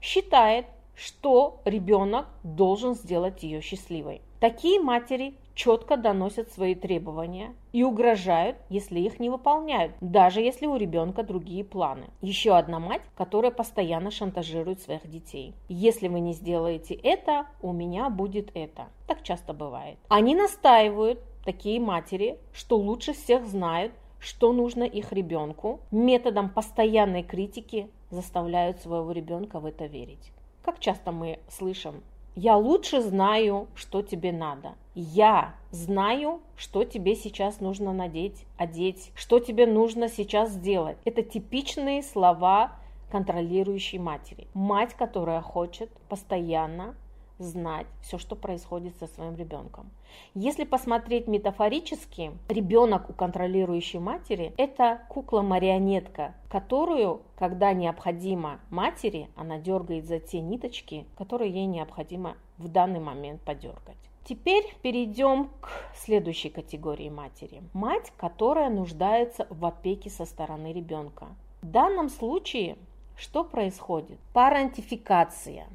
Считает, 0.00 0.64
что 0.94 1.60
ребенок 1.66 2.26
должен 2.42 2.94
сделать 2.94 3.42
ее 3.42 3.60
счастливой. 3.60 4.22
Такие 4.40 4.80
матери 4.80 5.34
четко 5.58 5.96
доносят 5.96 6.52
свои 6.52 6.76
требования 6.76 7.52
и 7.72 7.82
угрожают, 7.82 8.56
если 8.68 9.00
их 9.00 9.18
не 9.18 9.28
выполняют, 9.28 9.92
даже 10.00 10.40
если 10.40 10.66
у 10.66 10.76
ребенка 10.76 11.24
другие 11.24 11.64
планы. 11.64 12.06
Еще 12.20 12.56
одна 12.56 12.78
мать, 12.78 13.02
которая 13.16 13.50
постоянно 13.50 14.12
шантажирует 14.12 14.80
своих 14.80 15.10
детей. 15.10 15.54
Если 15.68 16.06
вы 16.06 16.20
не 16.20 16.32
сделаете 16.32 16.94
это, 16.94 17.48
у 17.60 17.72
меня 17.72 18.08
будет 18.08 18.52
это. 18.54 18.86
Так 19.08 19.24
часто 19.24 19.52
бывает. 19.52 19.98
Они 20.08 20.36
настаивают, 20.36 21.18
такие 21.44 21.80
матери, 21.80 22.38
что 22.52 22.76
лучше 22.76 23.12
всех 23.12 23.44
знают, 23.44 23.92
что 24.20 24.52
нужно 24.52 24.84
их 24.84 25.12
ребенку, 25.12 25.80
методом 25.90 26.50
постоянной 26.50 27.24
критики 27.24 27.90
заставляют 28.10 28.80
своего 28.80 29.10
ребенка 29.10 29.58
в 29.58 29.66
это 29.66 29.86
верить. 29.86 30.30
Как 30.62 30.78
часто 30.78 31.10
мы 31.10 31.40
слышим 31.48 32.04
я 32.40 32.56
лучше 32.56 33.00
знаю, 33.00 33.66
что 33.74 34.00
тебе 34.00 34.30
надо. 34.30 34.74
Я 35.00 35.54
знаю, 35.70 36.40
что 36.56 36.82
тебе 36.82 37.14
сейчас 37.14 37.60
нужно 37.60 37.92
надеть, 37.92 38.44
одеть, 38.56 39.12
что 39.14 39.38
тебе 39.38 39.64
нужно 39.64 40.08
сейчас 40.08 40.50
сделать. 40.50 40.96
Это 41.04 41.22
типичные 41.22 42.02
слова 42.02 42.72
контролирующей 43.08 44.00
матери. 44.00 44.48
Мать, 44.54 44.94
которая 44.94 45.40
хочет 45.40 45.88
постоянно 46.08 46.96
знать 47.38 47.86
все, 48.02 48.18
что 48.18 48.34
происходит 48.34 48.96
со 48.98 49.06
своим 49.06 49.36
ребенком. 49.36 49.88
Если 50.34 50.64
посмотреть 50.64 51.28
метафорически, 51.28 52.32
ребенок 52.48 53.08
у 53.08 53.12
контролирующей 53.12 54.00
матери– 54.00 54.52
это 54.56 55.02
кукла-марионетка, 55.10 56.34
которую, 56.48 57.22
когда 57.36 57.72
необходимо 57.72 58.58
матери, 58.68 59.28
она 59.36 59.58
дергает 59.58 60.06
за 60.06 60.18
те 60.18 60.40
ниточки, 60.40 61.06
которые 61.16 61.52
ей 61.52 61.66
необходимо 61.66 62.36
в 62.56 62.66
данный 62.66 62.98
момент 62.98 63.40
подергать. 63.42 63.96
Теперь 64.28 64.74
перейдем 64.82 65.48
к 65.62 65.70
следующей 65.94 66.50
категории 66.50 67.08
матери. 67.08 67.62
Мать, 67.72 68.12
которая 68.18 68.68
нуждается 68.68 69.46
в 69.48 69.64
опеке 69.64 70.10
со 70.10 70.26
стороны 70.26 70.70
ребенка. 70.74 71.28
В 71.62 71.70
данном 71.70 72.10
случае 72.10 72.76
что 73.16 73.42
происходит? 73.42 74.18
Парентификация. 74.34 75.66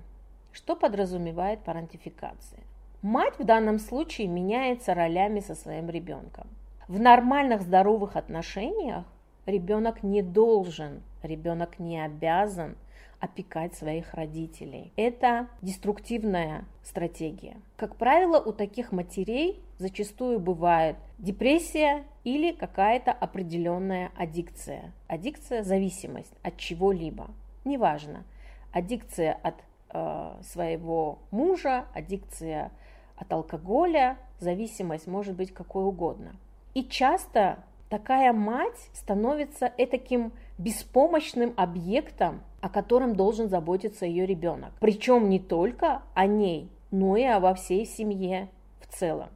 Что 0.52 0.76
подразумевает 0.76 1.62
парентификация? 1.64 2.60
Мать 3.02 3.40
в 3.40 3.44
данном 3.44 3.80
случае 3.80 4.28
меняется 4.28 4.94
ролями 4.94 5.40
со 5.40 5.56
своим 5.56 5.90
ребенком. 5.90 6.48
В 6.88 7.00
нормальных 7.00 7.64
здоровых 7.64 8.16
отношениях 8.16 9.06
ребенок 9.48 10.04
не 10.04 10.22
должен, 10.22 11.02
ребенок 11.24 11.80
не 11.80 12.00
обязан 12.00 12.76
опекать 13.24 13.76
своих 13.76 14.14
родителей. 14.14 14.92
Это 14.96 15.48
деструктивная 15.62 16.66
стратегия. 16.84 17.58
Как 17.78 17.96
правило, 17.96 18.40
у 18.40 18.52
таких 18.52 18.92
матерей 18.92 19.64
зачастую 19.78 20.40
бывает 20.40 20.98
депрессия 21.18 22.04
или 22.24 22.52
какая-то 22.52 23.12
определенная 23.12 24.12
аддикция. 24.18 24.94
Аддикция– 25.08 25.64
зависимость 25.64 26.34
от 26.44 26.58
чего-либо. 26.58 27.28
Неважно, 27.66 28.26
аддикция 28.74 29.34
от 29.34 29.56
Э, 29.96 30.34
своего 30.42 31.20
мужа, 31.30 31.86
аддикция 31.94 32.72
от 33.16 33.32
алкоголя, 33.32 34.18
зависимость 34.40 35.06
может 35.06 35.36
быть 35.36 35.54
какой 35.54 35.84
угодно. 35.84 36.36
И 36.74 36.84
часто 36.84 37.60
такая 37.90 38.34
мать 38.34 38.90
становится 38.94 39.72
таким 39.86 40.34
беспомощным 40.58 41.54
объектом, 41.58 42.42
о 42.62 42.70
котором 42.70 43.16
должен 43.16 43.50
заботиться 43.50 44.06
ее 44.06 44.26
ребенок. 44.26 44.72
Причем 44.80 45.30
не 45.30 45.40
только 45.40 46.02
о 46.14 46.26
ней, 46.26 46.70
но 46.92 47.18
и 47.18 47.24
обо 47.24 47.54
всей 47.56 47.86
семье 47.86 48.50
в 48.80 48.88
целом. 48.88 49.30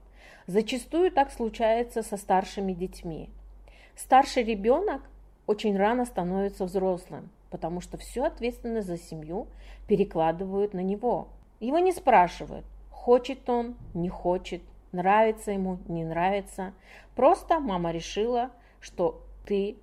Зачастую 0.45 1.11
так 1.11 1.31
случается 1.31 2.03
со 2.03 2.15
старшими 2.15 2.71
детьми. 2.71 3.29
Старший 3.95 4.43
ребенок 4.43 5.01
очень 5.47 5.75
рано 5.75 6.05
становится 6.05 6.65
взрослым, 6.65 7.29
потому 7.49 7.81
что 7.81 7.97
всю 7.97 8.23
ответственность 8.23 8.87
за 8.87 8.97
семью 8.97 9.47
перекладывают 9.87 10.73
на 10.73 10.81
него. 10.81 11.29
Его 11.59 11.79
не 11.79 11.91
спрашивают, 11.91 12.65
хочет 12.91 13.49
он, 13.49 13.75
не 13.93 14.09
хочет, 14.09 14.61
нравится 14.91 15.51
ему, 15.51 15.79
не 15.87 16.05
нравится. 16.05 16.73
Просто 17.15 17.59
мама 17.59 17.91
решила, 17.91 18.51
что 18.79 19.21
ты 19.45 19.77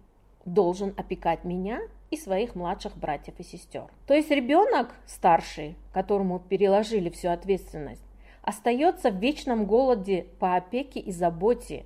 должен 0.45 0.95
опекать 0.97 1.45
меня 1.45 1.81
и 2.11 2.17
своих 2.17 2.55
младших 2.55 2.97
братьев 2.97 3.35
и 3.39 3.43
сестер. 3.43 3.87
То 4.07 4.15
есть 4.15 4.31
ребенок 4.31 4.95
старший, 5.07 5.77
которому 5.93 6.39
переложили 6.39 7.11
всю 7.11 7.29
ответственность, 7.29 8.05
остается 8.43 9.11
в 9.11 9.17
вечном 9.17 9.67
голоде 9.67 10.27
по 10.39 10.57
опеке 10.57 11.01
и 11.01 11.13
заботе, 11.13 11.85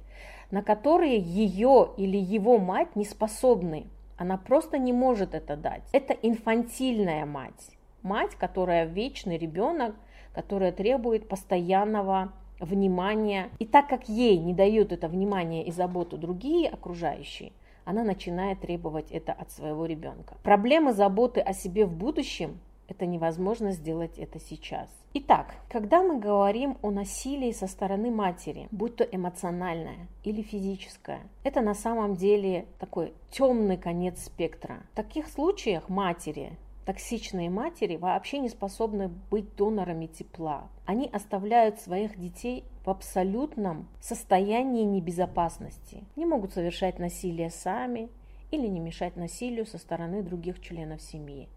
на 0.51 0.63
которые 0.63 1.19
ее 1.19 1.91
или 1.97 2.17
его 2.17 2.59
мать 2.59 2.97
не 2.97 3.05
способны. 3.05 3.87
Она 4.17 4.37
просто 4.37 4.79
не 4.79 4.93
может 4.93 5.35
это 5.35 5.57
дать. 5.57 5.83
Это 5.93 6.13
инфантильная 6.13 7.25
мать. 7.25 7.77
Мать, 8.03 8.35
которая 8.35 8.85
вечный 8.85 9.39
ребенок, 9.39 9.95
которая 10.35 10.73
требует 10.73 11.29
постоянного 11.29 12.33
внимания. 12.59 13.51
И 13.59 13.67
так 13.67 13.89
как 13.89 14.09
ей 14.09 14.39
не 14.39 14.55
дают 14.55 14.93
это 14.93 15.09
внимание 15.09 15.65
и 15.65 15.71
заботу 15.71 16.17
другие 16.17 16.69
окружающие, 16.69 17.53
она 17.89 18.05
начинает 18.05 18.61
требовать 18.61 19.11
это 19.11 19.33
от 19.33 19.51
своего 19.51 19.87
ребенка. 19.87 20.37
Проблемы 20.43 20.93
заботы 20.93 21.41
о 21.41 21.55
себе 21.55 21.87
в 21.87 21.93
будущем 21.95 22.61
это 22.87 23.07
невозможно 23.07 23.73
сделать 23.73 24.19
это 24.19 24.39
сейчас. 24.39 24.91
Итак, 25.15 25.55
когда 25.71 26.03
мы 26.03 26.19
говорим 26.19 26.77
о 26.83 26.91
насилии 26.91 27.51
со 27.51 27.67
стороны 27.67 28.11
матери, 28.11 28.69
будь 28.71 28.97
то 28.97 29.05
эмоциональное 29.05 30.07
или 30.23 30.43
физическое, 30.43 31.21
это 31.45 31.63
на 31.63 31.73
самом 31.73 32.15
деле 32.15 32.67
такой 32.79 33.15
темный 33.31 33.79
конец 33.79 34.23
спектра. 34.23 34.83
В 34.93 34.97
таких 34.97 35.27
случаях 35.27 35.89
матери 35.89 36.59
Токсичные 36.89 37.51
матери 37.51 37.97
вообще 37.97 38.39
не 38.39 38.49
способны 38.49 39.11
быть 39.31 39.55
донорами 39.57 40.07
тепла. 40.07 40.69
Они 40.87 41.07
оставляют 41.13 41.79
своих 41.81 42.19
детей 42.19 42.65
в 42.89 42.91
абсолютном 42.91 43.87
состоянии 44.01 44.83
небезопасности. 44.83 46.05
Не 46.17 46.25
могут 46.25 46.55
совершать 46.55 46.99
насилие 46.99 47.51
сами 47.51 48.09
или 48.51 48.67
не 48.67 48.81
мешать 48.81 49.15
насилию 49.15 49.67
со 49.67 49.77
стороны 49.77 50.23
других 50.23 50.59
членов 50.63 51.03
семьи. 51.03 51.51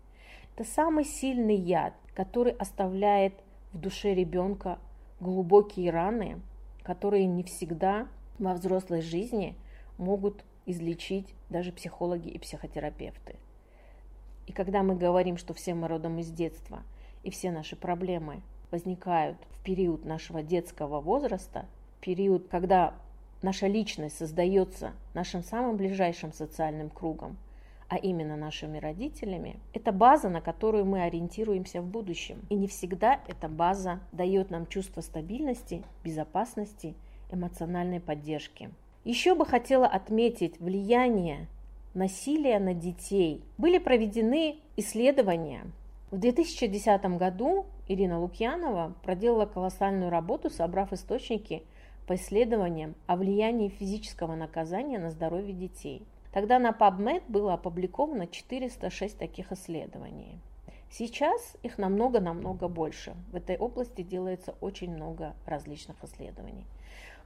Это 0.54 0.70
самый 0.70 1.06
сильный 1.06 1.56
яд, 1.56 1.94
который 2.14 2.52
оставляет 2.52 3.34
в 3.72 3.80
душе 3.80 4.14
ребенка 4.14 4.78
глубокие 5.22 5.90
раны, 5.90 6.42
которые 6.84 7.28
не 7.28 7.44
всегда 7.44 8.10
во 8.38 8.54
взрослой 8.54 9.00
жизни 9.00 9.56
могут 9.98 10.44
излечить 10.66 11.34
даже 11.50 11.72
психологи 11.72 12.28
и 12.28 12.40
психотерапевты. 12.40 13.38
И 14.48 14.52
когда 14.52 14.84
мы 14.84 14.98
говорим, 14.98 15.38
что 15.38 15.54
все 15.54 15.76
мы 15.76 15.88
родом 15.88 16.20
из 16.20 16.30
детства, 16.30 16.84
и 17.24 17.30
все 17.30 17.52
наши 17.52 17.78
проблемы 17.78 18.42
возникают 18.72 19.38
в 19.52 19.64
период 19.64 20.06
нашего 20.06 20.42
детского 20.42 21.02
возраста, 21.02 21.66
период, 22.00 22.48
когда 22.48 22.94
наша 23.42 23.68
личность 23.68 24.18
создается 24.18 24.94
нашим 25.14 25.44
самым 25.44 25.78
ближайшим 25.78 26.34
социальным 26.34 26.90
кругом, 26.90 27.38
а 27.88 27.98
именно 27.98 28.38
нашими 28.38 28.78
родителями, 28.78 29.58
это 29.74 29.92
база, 29.92 30.30
на 30.30 30.42
которую 30.42 30.86
мы 30.86 31.04
ориентируемся 31.04 31.82
в 31.82 31.86
будущем. 31.86 32.40
И 32.50 32.56
не 32.56 32.68
всегда 32.68 33.20
эта 33.28 33.50
база 33.50 34.00
дает 34.12 34.50
нам 34.50 34.66
чувство 34.68 35.02
стабильности, 35.02 35.84
безопасности, 36.04 36.96
эмоциональной 37.32 38.00
поддержки. 38.00 38.70
Еще 39.04 39.36
бы 39.36 39.46
хотела 39.46 39.88
отметить 39.88 40.60
влияние 40.60 41.48
насилия 41.94 42.60
на 42.60 42.74
детей. 42.74 43.44
Были 43.58 43.78
проведены 43.78 44.58
исследования. 44.78 45.66
В 46.12 46.18
2010 46.18 47.06
году 47.18 47.68
Ирина 47.88 48.20
Лукьянова 48.20 48.94
проделала 49.02 49.46
колоссальную 49.46 50.12
работу, 50.12 50.50
собрав 50.50 50.92
источники 50.92 51.64
по 52.06 52.16
исследованиям 52.16 52.96
о 53.08 53.16
влиянии 53.16 53.70
физического 53.70 54.36
наказания 54.36 55.00
на 55.00 55.10
здоровье 55.10 55.54
детей. 55.54 56.06
Тогда 56.34 56.60
на 56.60 56.72
PubMed 56.72 57.24
было 57.30 57.54
опубликовано 57.54 58.28
406 58.28 59.18
таких 59.18 59.54
исследований. 59.54 60.38
Сейчас 60.90 61.56
их 61.64 61.78
намного-намного 61.78 62.68
больше. 62.68 63.16
В 63.32 63.38
этой 63.38 63.58
области 63.58 64.02
делается 64.02 64.56
очень 64.60 64.94
много 64.94 65.34
различных 65.46 66.04
исследований. 66.04 66.66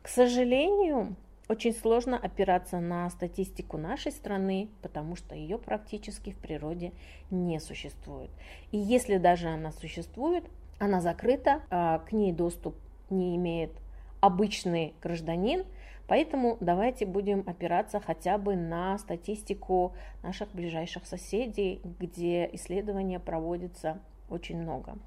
К 0.03 0.07
сожалению, 0.07 1.15
очень 1.47 1.73
сложно 1.73 2.17
опираться 2.17 2.79
на 2.79 3.09
статистику 3.09 3.77
нашей 3.77 4.11
страны, 4.11 4.69
потому 4.81 5.15
что 5.15 5.35
ее 5.35 5.57
практически 5.57 6.31
в 6.31 6.37
природе 6.37 6.91
не 7.29 7.59
существует. 7.59 8.31
И 8.71 8.77
если 8.77 9.17
даже 9.17 9.47
она 9.47 9.71
существует, 9.71 10.45
она 10.79 11.01
закрыта, 11.01 11.61
а 11.69 11.99
к 11.99 12.11
ней 12.11 12.31
доступ 12.31 12.75
не 13.09 13.35
имеет 13.35 13.71
обычный 14.19 14.95
гражданин, 15.01 15.65
поэтому 16.07 16.57
давайте 16.59 17.05
будем 17.05 17.43
опираться 17.45 17.99
хотя 17.99 18.37
бы 18.37 18.55
на 18.55 18.97
статистику 18.97 19.93
наших 20.23 20.51
ближайших 20.51 21.05
соседей, 21.05 21.81
где 21.99 22.49
исследования 22.53 23.19
проводятся 23.19 23.99
очень 24.29 24.61
много. 24.61 24.97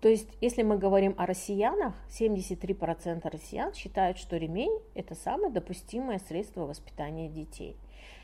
То 0.00 0.08
есть, 0.08 0.28
если 0.40 0.62
мы 0.62 0.78
говорим 0.78 1.14
о 1.18 1.26
россиянах, 1.26 1.94
73% 2.08 3.28
россиян 3.30 3.74
считают, 3.74 4.16
что 4.16 4.36
ремень– 4.36 4.78
это 4.94 5.14
самое 5.14 5.52
допустимое 5.52 6.18
средство 6.18 6.64
воспитания 6.66 7.28
детей. 7.28 7.76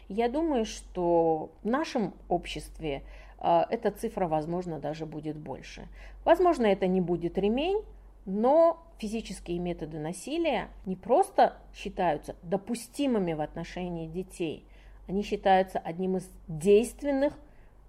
Я 0.09 0.29
думаю, 0.29 0.65
что 0.65 1.51
в 1.63 1.67
нашем 1.67 2.15
обществе 2.29 3.03
э, 3.41 3.63
эта 3.69 3.91
цифра, 3.91 4.27
возможно, 4.27 4.79
даже 4.79 5.05
будет 5.05 5.37
больше. 5.37 5.89
Возможно, 6.25 6.65
это 6.65 6.87
не 6.87 7.03
будет 7.03 7.37
ремень, 7.37 7.83
но 8.25 8.83
физические 8.99 9.59
методы 9.59 9.99
насилия 9.99 10.69
не 10.87 10.97
просто 10.97 11.59
считаются 11.75 12.37
допустимыми 12.43 13.35
в 13.35 13.41
отношении 13.43 14.07
детей, 14.07 14.65
они 15.07 15.23
считаются 15.23 15.79
одним 15.79 16.17
из 16.17 16.29
действенных, 16.49 17.35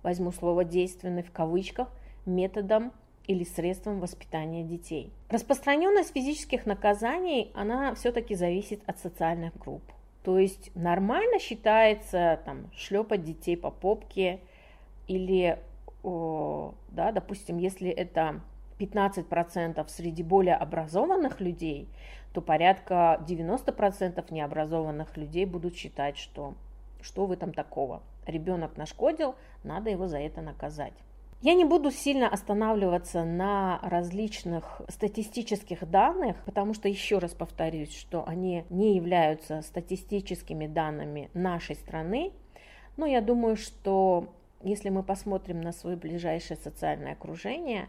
возьму 0.04 0.32
слово 0.32 0.63
действенный 0.63 1.23
в 1.23 1.32
кавычках, 1.32 1.89
методом 2.26 2.91
или 3.27 3.43
средством 3.43 3.99
воспитания 3.99 4.63
детей. 4.63 5.11
Распространенность 5.29 6.13
физических 6.13 6.65
наказаний, 6.65 7.51
она 7.53 7.93
все-таки 7.95 8.35
зависит 8.35 8.81
от 8.87 8.99
социальных 8.99 9.55
групп. 9.57 9.83
То 10.23 10.39
есть 10.39 10.71
нормально 10.75 11.39
считается 11.39 12.39
там, 12.45 12.69
шлепать 12.73 13.23
детей 13.23 13.55
по 13.55 13.69
попке 13.71 14.39
или, 15.07 15.59
о, 16.03 16.73
да, 16.89 17.11
допустим, 17.11 17.57
если 17.57 17.89
это 17.89 18.41
15% 18.79 19.87
среди 19.87 20.23
более 20.23 20.55
образованных 20.55 21.39
людей, 21.39 21.87
то 22.33 22.41
порядка 22.41 23.23
90% 23.27 24.25
необразованных 24.33 25.15
людей 25.17 25.45
будут 25.45 25.75
считать, 25.75 26.17
что 26.17 26.55
что 27.01 27.25
в 27.25 27.31
этом 27.31 27.53
такого. 27.53 28.01
Ребенок 28.25 28.77
нашкодил, 28.77 29.35
надо 29.63 29.89
его 29.89 30.07
за 30.07 30.19
это 30.19 30.41
наказать. 30.41 30.93
Я 31.41 31.54
не 31.54 31.65
буду 31.65 31.91
сильно 31.91 32.28
останавливаться 32.28 33.23
на 33.23 33.80
различных 33.84 34.82
статистических 34.89 35.88
данных, 35.88 36.36
потому 36.45 36.73
что, 36.73 36.89
еще 36.89 37.19
раз 37.19 37.34
повторюсь, 37.36 37.95
что 37.95 38.28
они 38.28 38.65
не 38.71 38.95
являются 38.95 39.62
статистическими 39.62 40.65
данными 40.65 41.30
нашей 41.36 41.76
страны, 41.76 42.32
но 42.97 43.06
я 43.06 43.21
думаю, 43.21 43.56
что 43.56 44.34
если 44.63 44.89
мы 44.89 45.04
посмотрим 45.04 45.62
на 45.62 45.73
свое 45.73 45.95
ближайшее 45.95 46.58
социальное 46.58 47.13
окружение, 47.13 47.88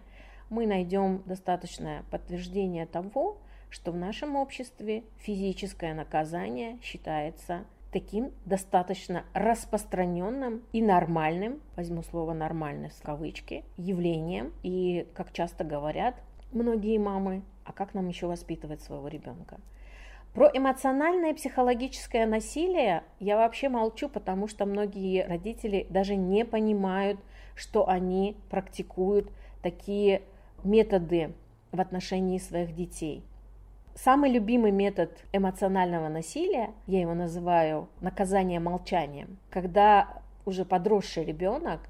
мы 0.51 0.67
найдем 0.67 1.23
достаточное 1.25 2.05
подтверждение 2.11 2.85
того, 2.85 3.39
что 3.71 3.93
в 3.93 3.97
нашем 3.97 4.37
обществе 4.37 5.05
физическое 5.17 5.95
наказание 5.95 6.79
считается 6.83 7.65
таким 7.93 8.33
достаточно 8.45 9.25
распространенным 9.33 10.63
и 10.73 10.83
нормальным, 10.83 11.61
возьму 11.77 12.03
слово 12.03 12.35
нормальное 12.35 12.91
в 12.91 13.03
кавычки, 13.03 13.65
явлением. 13.77 14.53
И, 14.63 15.07
как 15.15 15.33
часто 15.33 15.65
говорят 15.65 16.17
многие 16.53 16.99
мамы, 16.99 17.43
а 17.65 17.73
как 17.73 17.95
нам 17.95 18.09
еще 18.09 18.27
воспитывать 18.27 18.83
своего 18.83 19.09
ребенка? 19.09 19.59
Про 20.35 20.51
эмоциональное 20.53 21.33
и 21.33 21.35
психологическое 21.35 22.27
насилие 22.27 23.03
я 23.19 23.37
вообще 23.37 23.69
молчу, 23.69 24.09
потому 24.09 24.47
что 24.47 24.67
многие 24.67 25.27
родители 25.27 25.87
даже 25.91 26.17
не 26.17 26.45
понимают, 26.45 27.19
что 27.55 27.89
они 27.89 28.37
практикуют 28.51 29.33
такие 29.63 30.23
методы 30.63 31.33
в 31.73 31.81
отношении 31.81 32.39
своих 32.39 32.75
детей. 32.75 33.25
Самый 34.05 34.31
любимый 34.31 34.71
метод 34.71 35.11
эмоционального 35.33 36.09
насилия, 36.09 36.71
я 36.87 37.01
его 37.01 37.15
называю 37.15 37.89
наказание 38.01 38.61
молчанием, 38.61 39.39
когда 39.51 40.23
уже 40.47 40.65
подросший 40.65 41.25
ребенок, 41.25 41.81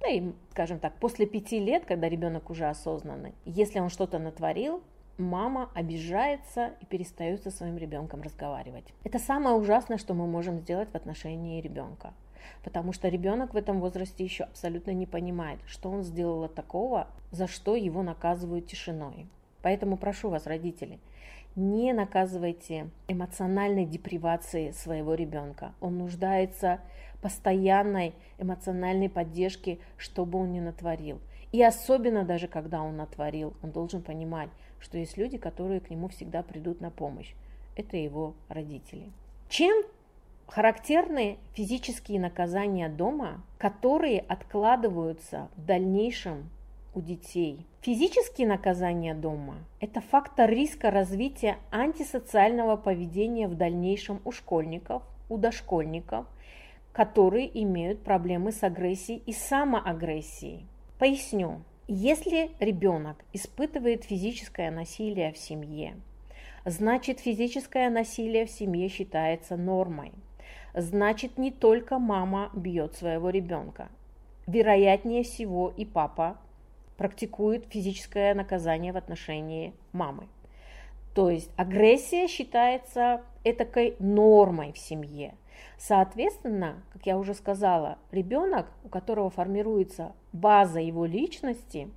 да 0.00 0.08
и, 0.08 0.32
скажем 0.52 0.78
так, 0.78 0.94
после 1.00 1.26
пяти 1.26 1.58
лет, 1.58 1.84
когда 1.84 2.08
ребенок 2.08 2.48
уже 2.48 2.66
осознанный, 2.66 3.34
если 3.44 3.80
он 3.80 3.88
что-то 3.88 4.20
натворил, 4.20 4.84
мама 5.16 5.68
обижается 5.74 6.74
и 6.80 6.86
перестает 6.86 7.42
со 7.42 7.50
своим 7.50 7.76
ребенком 7.76 8.22
разговаривать. 8.22 8.94
Это 9.02 9.18
самое 9.18 9.56
ужасное, 9.56 9.98
что 9.98 10.14
мы 10.14 10.28
можем 10.28 10.60
сделать 10.60 10.90
в 10.92 10.94
отношении 10.94 11.60
ребенка. 11.60 12.14
Потому 12.62 12.92
что 12.92 13.08
ребенок 13.08 13.54
в 13.54 13.56
этом 13.56 13.80
возрасте 13.80 14.22
еще 14.22 14.44
абсолютно 14.44 14.92
не 14.92 15.06
понимает, 15.06 15.58
что 15.66 15.90
он 15.90 16.04
сделал 16.04 16.48
такого, 16.48 17.08
за 17.32 17.48
что 17.48 17.74
его 17.74 18.04
наказывают 18.04 18.68
тишиной. 18.68 19.26
Поэтому 19.62 19.96
прошу 19.96 20.30
вас, 20.30 20.46
родители, 20.46 20.98
не 21.56 21.92
наказывайте 21.92 22.90
эмоциональной 23.08 23.84
депривации 23.84 24.70
своего 24.70 25.14
ребенка. 25.14 25.74
Он 25.80 25.98
нуждается 25.98 26.80
постоянной 27.20 28.14
эмоциональной 28.38 29.08
поддержке, 29.08 29.78
чтобы 29.96 30.38
он 30.38 30.52
не 30.52 30.60
натворил. 30.60 31.20
И 31.50 31.62
особенно 31.62 32.24
даже 32.24 32.46
когда 32.46 32.82
он 32.82 32.96
натворил, 32.96 33.54
он 33.62 33.70
должен 33.72 34.02
понимать, 34.02 34.50
что 34.78 34.98
есть 34.98 35.16
люди, 35.16 35.38
которые 35.38 35.80
к 35.80 35.90
нему 35.90 36.08
всегда 36.08 36.42
придут 36.42 36.80
на 36.80 36.90
помощь. 36.90 37.32
Это 37.74 37.96
его 37.96 38.34
родители. 38.48 39.10
Чем 39.48 39.82
характерны 40.46 41.38
физические 41.54 42.20
наказания 42.20 42.88
дома, 42.88 43.42
которые 43.58 44.20
откладываются 44.20 45.48
в 45.56 45.64
дальнейшем 45.64 46.50
у 46.98 47.00
детей. 47.00 47.64
Физические 47.80 48.48
наказания 48.48 49.14
дома– 49.14 49.54
это 49.80 50.00
фактор 50.00 50.50
риска 50.50 50.90
развития 50.90 51.58
антисоциального 51.70 52.76
поведения 52.76 53.46
в 53.46 53.54
дальнейшем 53.54 54.20
у 54.24 54.32
школьников, 54.32 55.02
у 55.28 55.38
дошкольников, 55.38 56.26
которые 56.92 57.48
имеют 57.62 58.02
проблемы 58.02 58.50
с 58.50 58.64
агрессией 58.64 59.22
и 59.26 59.32
самоагрессией. 59.32 60.66
Поясню. 60.98 61.62
Если 61.86 62.50
ребенок 62.58 63.24
испытывает 63.32 64.04
физическое 64.04 64.70
насилие 64.70 65.32
в 65.32 65.38
семье, 65.38 65.96
значит 66.64 67.20
физическое 67.20 67.88
насилие 67.88 68.44
в 68.44 68.50
семье 68.50 68.88
считается 68.88 69.56
нормой. 69.56 70.12
Значит 70.74 71.38
не 71.38 71.50
только 71.50 71.98
мама 71.98 72.50
бьет 72.52 72.94
своего 72.96 73.30
ребенка. 73.30 73.88
Вероятнее 74.46 75.22
всего 75.22 75.72
и 75.74 75.86
папа 75.86 76.36
практикует 76.98 77.64
физическое 77.70 78.34
наказание 78.34 78.92
в 78.92 78.96
отношении 78.98 79.72
мамы. 79.92 80.28
То 81.14 81.30
есть 81.30 81.50
агрессия 81.56 82.28
считается 82.28 83.22
этакой 83.44 83.96
нормой 83.98 84.72
в 84.72 84.78
семье. 84.78 85.34
Соответственно, 85.78 86.82
как 86.92 87.06
я 87.06 87.16
уже 87.16 87.34
сказала, 87.34 87.98
ребенок, 88.10 88.66
у 88.84 88.88
которого 88.88 89.30
формируется 89.30 90.12
база 90.32 90.80
его 90.80 91.06
личности, 91.06 91.88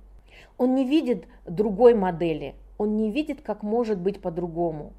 он 0.56 0.74
не 0.74 0.84
видит 0.84 1.26
другой 1.44 1.94
модели, 1.94 2.54
он 2.78 2.96
не 2.96 3.10
видит, 3.10 3.42
как 3.42 3.62
может 3.62 3.98
быть 3.98 4.20
по-другому. 4.20 4.92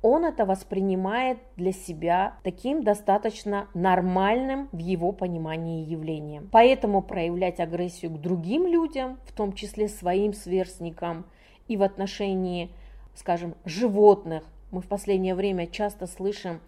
Он 0.00 0.24
это 0.24 0.44
воспринимает 0.44 1.38
для 1.56 1.72
себя 1.72 2.34
таким 2.44 2.82
достаточно 2.84 3.68
нормальным 3.74 4.68
в 4.70 4.78
его 4.78 5.10
понимании 5.10 5.84
явлением. 5.84 6.48
Поэтому 6.52 7.02
проявлять 7.02 7.58
агрессию 7.58 8.12
к 8.12 8.20
другим 8.20 8.66
людям, 8.66 9.18
в 9.24 9.32
том 9.32 9.52
числе 9.52 9.88
своим 9.88 10.34
сверстникам, 10.34 11.26
и 11.66 11.76
в 11.76 11.82
отношении, 11.82 12.70
скажем, 13.14 13.54
животных, 13.64 14.44
мы 14.70 14.80
в 14.80 14.86
последнее 14.86 15.34
время 15.34 15.66
часто 15.66 16.06
слышим 16.06 16.60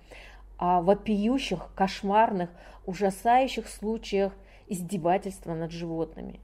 о 0.59 0.83
вопиющих, 0.83 1.71
кошмарных, 1.75 2.51
ужасающих 2.85 3.69
случаях 3.69 4.33
издевательства 4.69 5.55
над 5.55 5.71
животными. 5.71 6.41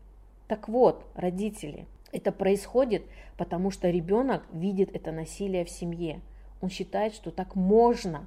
Так 0.46 0.68
вот, 0.68 1.04
родители, 1.14 1.86
это 2.12 2.30
происходит, 2.30 3.02
потому 3.36 3.70
что 3.70 3.90
ребенок 3.90 4.44
видит 4.52 4.94
это 4.94 5.10
насилие 5.10 5.64
в 5.64 5.70
семье– 5.70 6.20
он 6.66 6.70
считает, 6.70 7.14
что 7.14 7.30
так 7.30 7.54
можно, 7.54 8.26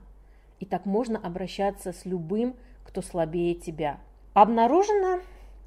и 0.62 0.66
так 0.66 0.86
можно 0.86 1.20
обращаться 1.20 1.92
с 1.92 2.06
любым, 2.06 2.56
кто 2.86 3.02
слабее 3.02 3.54
тебя. 3.54 4.00
Обнаружено, 4.34 5.20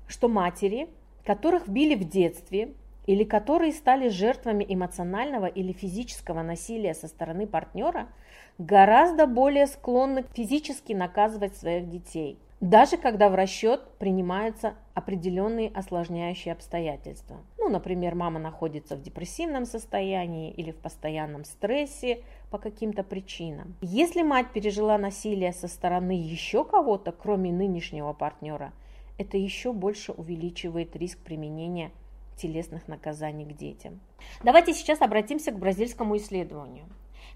что 0.09 0.27
матери, 0.27 0.89
которых 1.23 1.69
били 1.69 1.95
в 1.95 2.09
детстве, 2.09 2.73
или 3.05 3.25
которые 3.25 3.73
стали 3.73 4.09
жертвами 4.09 4.65
эмоционального 4.67 5.45
или 5.45 5.73
физического 5.73 6.43
насилия 6.43 6.95
со 6.95 7.09
стороны 7.09 7.47
партнера, 7.47 8.09
гораздо 8.57 9.27
более 9.27 9.67
склонны 9.67 10.25
физически 10.33 10.95
наказывать 10.95 11.55
своих 11.55 11.91
детей 11.91 12.39
даже 12.63 12.97
когда 12.97 13.29
в 13.29 13.35
расчет 13.35 13.83
принимаются 13.99 14.75
определенные 14.95 15.69
осложняющие 15.69 16.53
обстоятельства. 16.53 17.39
Ну, 17.59 17.69
например, 17.69 18.15
мама 18.15 18.39
находится 18.39 18.95
в 18.95 19.03
депрессивном 19.03 19.67
состоянии 19.67 20.53
или 20.53 20.71
в 20.71 20.77
постоянном 20.77 21.45
стрессе 21.45 22.23
по 22.53 22.59
каким-то 22.59 23.03
причинам. 23.03 23.75
Если 23.81 24.23
мать 24.23 24.53
пережила 24.53 24.97
насилие 24.97 25.53
со 25.53 25.67
стороны 25.67 26.13
еще 26.13 26.65
кого-то, 26.65 27.11
кроме 27.11 27.51
нынешнего 27.51 28.13
партнера, 28.13 28.73
это 29.19 29.37
еще 29.37 29.73
больше 29.73 30.13
увеличивает 30.13 30.95
риск 30.95 31.19
применения 31.19 31.91
телесных 32.37 32.87
наказаний 32.87 33.45
к 33.45 33.57
детям. 33.57 33.99
Давайте 34.45 34.73
сейчас 34.73 35.03
обратимся 35.03 35.51
к 35.51 35.59
бразильскому 35.59 36.17
исследованию 36.17 36.85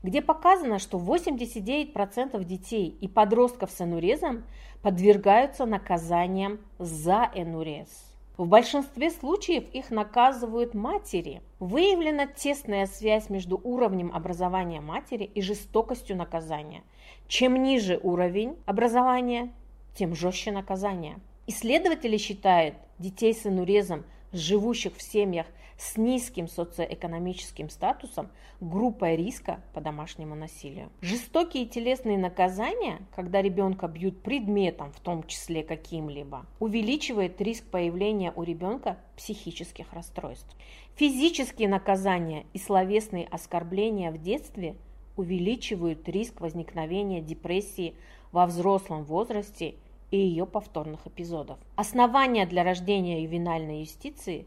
где 0.07 0.23
показано, 0.23 0.79
что 0.79 0.99
89% 0.99 2.45
детей 2.45 2.97
и 3.01 3.09
подростков 3.09 3.73
с 3.73 3.81
энурезом 3.81 4.45
подвергаются 4.81 5.67
наказаниям 5.67 6.61
за 6.79 7.29
энурез. 7.35 7.89
В 8.37 8.47
большинстве 8.47 9.11
случаев 9.11 9.65
их 9.73 9.91
наказывают 9.91 10.75
матери. 10.75 11.43
Выявлена 11.59 12.29
тесная 12.29 12.87
связь 12.87 13.31
между 13.31 13.61
уровнем 13.65 14.13
образования 14.15 14.81
матери 14.81 15.25
и 15.25 15.43
жестокостью 15.43 16.17
наказания. 16.17 16.85
Чем 17.27 17.61
ниже 17.61 17.99
уровень 18.01 18.57
образования, 18.65 19.53
тем 19.97 20.15
жестче 20.15 20.53
наказание. 20.53 21.19
Исследователи 21.49 22.17
считают 22.17 22.77
детей 23.01 23.35
с 23.35 23.45
энурезом, 23.45 24.05
живущих 24.33 24.95
в 24.97 25.03
семьях 25.03 25.47
с 25.79 25.97
низким 25.97 26.49
социоэкономическим 26.49 27.69
статусом 27.69 28.29
группой 28.61 29.17
риска 29.17 29.61
по 29.75 29.81
домашнему 29.81 30.35
насилию. 30.35 30.91
Жестокие 31.03 31.67
телесные 31.67 32.19
наказания, 32.19 33.01
когда 33.15 33.43
ребенка 33.43 33.87
бьют 33.87 34.23
предметом, 34.23 34.93
в 34.93 35.01
том 35.01 35.23
числе 35.25 35.63
каким-либо, 35.63 36.47
увеличивает 36.61 37.41
риск 37.41 37.65
появления 37.65 38.33
у 38.35 38.43
ребенка 38.43 38.99
психических 39.17 39.93
расстройств. 39.93 40.57
Физические 40.97 41.69
наказания 41.69 42.47
и 42.55 42.59
словесные 42.59 43.27
оскорбления 43.27 44.11
в 44.11 44.19
детстве 44.19 44.77
увеличивают 45.17 46.09
риск 46.09 46.41
возникновения 46.41 47.21
депрессии 47.21 47.95
во 48.33 48.47
взрослом 48.47 49.05
возрасте 49.05 49.75
и 50.11 50.17
ее 50.17 50.47
повторных 50.47 51.07
эпизодов. 51.07 51.59
Основания 51.75 52.47
для 52.47 52.65
рождения 52.65 53.23
ювенальной 53.23 53.81
юстиции 53.81 54.47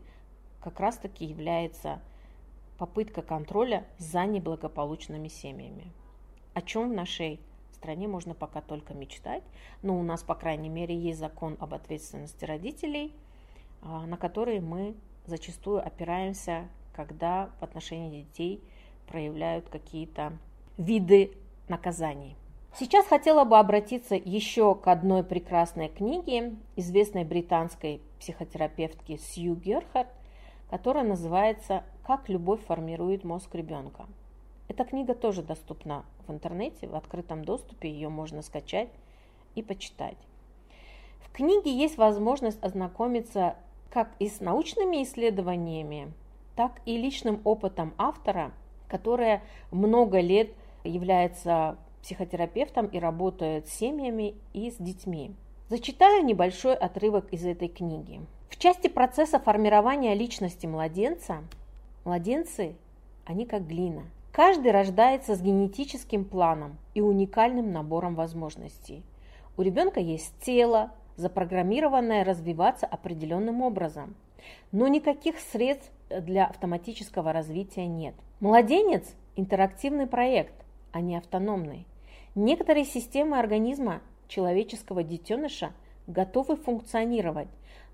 как 0.61 0.79
раз-таки 0.79 1.25
является 1.25 2.01
попытка 2.77 3.21
контроля 3.21 3.85
за 3.97 4.25
неблагополучными 4.25 5.27
семьями. 5.27 5.91
О 6.53 6.61
чем 6.61 6.89
в 6.89 6.93
нашей 6.93 7.39
стране 7.73 8.07
можно 8.07 8.33
пока 8.33 8.61
только 8.61 8.93
мечтать, 8.93 9.43
но 9.81 9.97
у 9.97 10.03
нас, 10.03 10.23
по 10.23 10.35
крайней 10.35 10.69
мере, 10.69 10.97
есть 10.97 11.19
закон 11.19 11.57
об 11.59 11.73
ответственности 11.73 12.45
родителей, 12.45 13.13
а, 13.81 14.05
на 14.05 14.17
который 14.17 14.59
мы 14.59 14.95
зачастую 15.25 15.85
опираемся, 15.85 16.67
когда 16.93 17.49
в 17.59 17.63
отношении 17.63 18.23
детей 18.23 18.61
проявляют 19.07 19.69
какие-то 19.69 20.33
виды 20.77 21.31
наказаний. 21.67 22.35
Сейчас 22.77 23.07
хотела 23.07 23.45
бы 23.45 23.57
обратиться 23.57 24.15
еще 24.15 24.75
к 24.75 24.87
одной 24.87 25.23
прекрасной 25.23 25.89
книге 25.89 26.55
известной 26.75 27.23
британской 27.23 28.01
психотерапевтки 28.19 29.17
Сью 29.17 29.55
Герхард 29.55 30.07
которая 30.69 31.03
называется 31.03 31.83
«Как 32.03 32.29
любовь 32.29 32.63
формирует 32.65 33.23
мозг 33.23 33.53
ребенка». 33.55 34.05
Эта 34.67 34.85
книга 34.85 35.15
тоже 35.15 35.41
доступна 35.41 36.05
в 36.27 36.31
интернете, 36.31 36.87
в 36.87 36.95
открытом 36.95 37.43
доступе, 37.43 37.89
ее 37.89 38.09
можно 38.09 38.41
скачать 38.41 38.89
и 39.55 39.63
почитать. 39.63 40.17
В 41.21 41.31
книге 41.31 41.71
есть 41.71 41.97
возможность 41.97 42.63
ознакомиться 42.63 43.55
как 43.89 44.11
и 44.19 44.29
с 44.29 44.39
научными 44.39 45.03
исследованиями, 45.03 46.13
так 46.55 46.81
и 46.85 46.97
личным 46.97 47.41
опытом 47.43 47.93
автора, 47.97 48.51
которая 48.87 49.41
много 49.71 50.19
лет 50.19 50.51
является 50.83 51.77
психотерапевтом 52.01 52.85
и 52.87 52.99
работает 52.99 53.67
с 53.67 53.73
семьями 53.73 54.35
и 54.53 54.69
с 54.69 54.75
детьми. 54.75 55.33
Зачитаю 55.69 56.23
небольшой 56.23 56.75
отрывок 56.75 57.31
из 57.31 57.45
этой 57.45 57.67
книги. 57.67 58.21
В 58.49 58.57
части 58.57 58.87
процесса 58.87 59.39
формирования 59.39 60.15
личности 60.15 60.65
младенца, 60.65 61.43
младенцы, 62.03 62.75
они 63.23 63.45
как 63.45 63.67
глина. 63.67 64.03
Каждый 64.31 64.71
рождается 64.71 65.35
с 65.35 65.41
генетическим 65.41 66.25
планом 66.25 66.77
и 66.93 67.01
уникальным 67.01 67.71
набором 67.71 68.15
возможностей. 68.15 69.03
У 69.55 69.61
ребенка 69.61 69.99
есть 69.99 70.33
тело, 70.41 70.91
запрограммированное 71.15 72.23
развиваться 72.23 72.85
определенным 72.85 73.61
образом, 73.61 74.15
но 74.71 74.87
никаких 74.87 75.39
средств 75.39 75.91
для 76.09 76.45
автоматического 76.45 77.31
развития 77.31 77.85
нет. 77.85 78.15
Младенец– 78.39 79.03
интерактивный 79.35 80.07
проект, 80.07 80.55
а 80.91 81.01
не 81.01 81.15
автономный. 81.15 81.85
Некоторые 82.35 82.85
системы 82.85 83.37
организма 83.37 84.01
человеческого 84.27 85.03
детеныша 85.03 85.71
готовы 86.07 86.55
функционировать, 86.55 87.49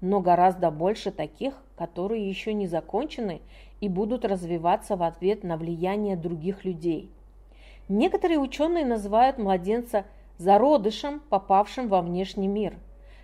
но 0.06 0.22
гораздо 0.22 0.70
больше 0.70 1.10
таких, 1.10 1.56
которые 1.76 2.30
еще 2.30 2.54
не 2.54 2.68
закончены 2.68 3.42
и 3.82 3.90
будут 3.90 4.24
развиваться 4.24 4.96
в 4.96 5.02
ответ 5.02 5.44
на 5.44 5.58
влияние 5.58 6.16
других 6.16 6.64
людей. 6.64 7.10
Некоторые 7.90 8.38
ученые 8.38 8.86
называют 8.86 9.40
младенца 9.40 10.06
зародышем, 10.38 11.22
попавшим 11.30 11.88
во 11.88 12.04
внешний 12.04 12.48
мир. 12.48 12.78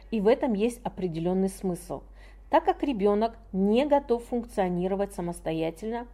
И 0.10 0.20
в 0.20 0.28
этом 0.28 0.54
есть 0.54 0.82
определенный 0.84 1.50
смысл, 1.50 2.02
так 2.50 2.65
как 2.65 2.82
ребенок 2.82 3.38
не 3.54 3.86
готов 3.86 4.26
функционировать 4.26 5.13
самостоятельно 5.13 6.08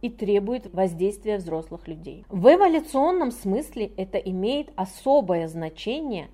и 0.00 0.08
требует 0.08 0.72
воздействия 0.72 1.36
взрослых 1.36 1.86
людей. 1.86 2.24
В 2.30 2.52
эволюционном 2.52 3.30
смысле 3.30 3.92
это 3.98 4.16
имеет 4.16 4.72
особое 4.74 5.48
значение, 5.48 6.28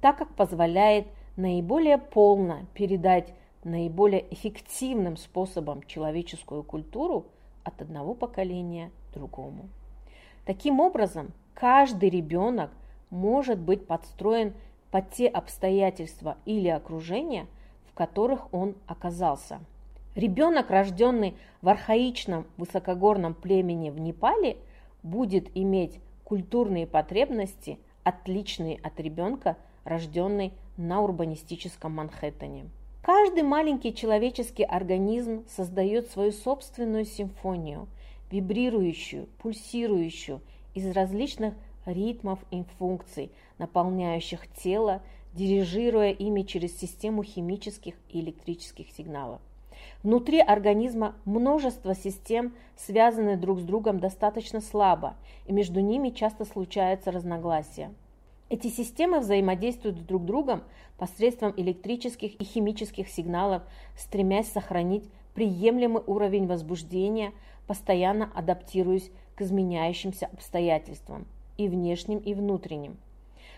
так 0.00 0.16
как 0.16 0.34
позволяет 0.34 1.06
наиболее 1.36 1.98
полно 1.98 2.66
передать 2.74 3.34
наиболее 3.64 4.32
эффективным 4.32 5.16
способом 5.16 5.82
человеческую 5.84 6.62
культуру 6.62 7.26
от 7.62 7.80
одного 7.80 8.14
поколения 8.14 8.90
другому. 9.12 9.68
Таким 10.44 10.80
образом, 10.80 11.32
каждый 11.54 12.10
ребенок 12.10 12.70
может 13.10 13.58
быть 13.58 13.86
подстроен 13.86 14.52
под 14.90 15.10
те 15.10 15.28
обстоятельства 15.28 16.36
или 16.44 16.68
окружения, 16.68 17.46
в 17.90 17.94
которых 17.94 18.52
он 18.52 18.76
оказался. 18.86 19.60
Ребенок, 20.14 20.70
рожденный 20.70 21.34
в 21.62 21.68
архаичном 21.68 22.46
высокогорном 22.56 23.34
племени 23.34 23.90
в 23.90 23.98
Непале, 23.98 24.58
будет 25.02 25.50
иметь 25.56 25.98
культурные 26.24 26.86
потребности, 26.86 27.78
отличные 28.04 28.78
от 28.82 29.00
ребенка, 29.00 29.56
рожденный 29.84 30.52
на 30.76 31.00
урбанистическом 31.02 31.92
Манхэттене. 31.92 32.66
Каждый 33.02 33.42
маленький 33.42 33.94
человеческий 33.94 34.64
организм 34.64 35.44
создает 35.48 36.10
свою 36.10 36.32
собственную 36.32 37.04
симфонию, 37.04 37.86
вибрирующую, 38.30 39.28
пульсирующую 39.38 40.40
из 40.74 40.90
различных 40.90 41.54
ритмов 41.84 42.38
и 42.50 42.64
функций, 42.78 43.30
наполняющих 43.58 44.48
тело, 44.54 45.02
дирижируя 45.34 46.10
ими 46.12 46.42
через 46.42 46.78
систему 46.78 47.22
химических 47.22 47.94
и 48.08 48.20
электрических 48.20 48.88
сигналов. 48.90 49.40
Внутри 50.02 50.40
организма 50.40 51.14
множество 51.24 51.94
систем, 51.94 52.54
связанные 52.76 53.36
друг 53.36 53.60
с 53.60 53.62
другом 53.62 54.00
достаточно 54.00 54.60
слабо, 54.60 55.14
и 55.46 55.52
между 55.52 55.80
ними 55.80 56.10
часто 56.10 56.44
случаются 56.44 57.10
разногласия. 57.10 57.90
Эти 58.50 58.68
системы 58.68 59.20
взаимодействуют 59.20 60.04
друг 60.06 60.22
с 60.22 60.26
другом 60.26 60.62
посредством 60.98 61.54
электрических 61.56 62.34
и 62.40 62.44
химических 62.44 63.08
сигналов, 63.08 63.62
стремясь 63.96 64.50
сохранить 64.52 65.08
приемлемый 65.34 66.02
уровень 66.06 66.46
возбуждения, 66.46 67.32
постоянно 67.66 68.30
адаптируясь 68.34 69.10
к 69.34 69.42
изменяющимся 69.42 70.26
обстоятельствам 70.26 71.26
и 71.56 71.68
внешним, 71.68 72.18
и 72.18 72.34
внутренним. 72.34 72.98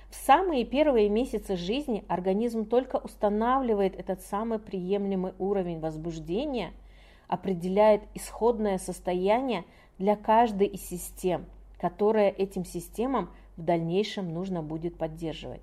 В 0.09 0.15
самые 0.15 0.65
первые 0.65 1.09
месяцы 1.09 1.57
жизни 1.57 2.05
организм 2.09 2.65
только 2.65 2.97
устанавливает 2.97 3.99
этот 3.99 4.23
самый 4.23 4.59
приемлемый 4.59 5.33
уровень 5.39 5.81
возбуждения, 5.81 6.73
определяет 7.29 8.03
исходное 8.15 8.79
состояние 8.79 9.65
для 9.99 10.15
каждой 10.17 10.69
из 10.69 10.83
систем, 10.89 11.45
которая 11.79 12.31
этим 12.31 12.65
системам 12.65 13.31
в 13.57 13.63
дальнейшем 13.63 14.33
нужно 14.33 14.63
будет 14.63 14.97
поддерживать. 14.97 15.63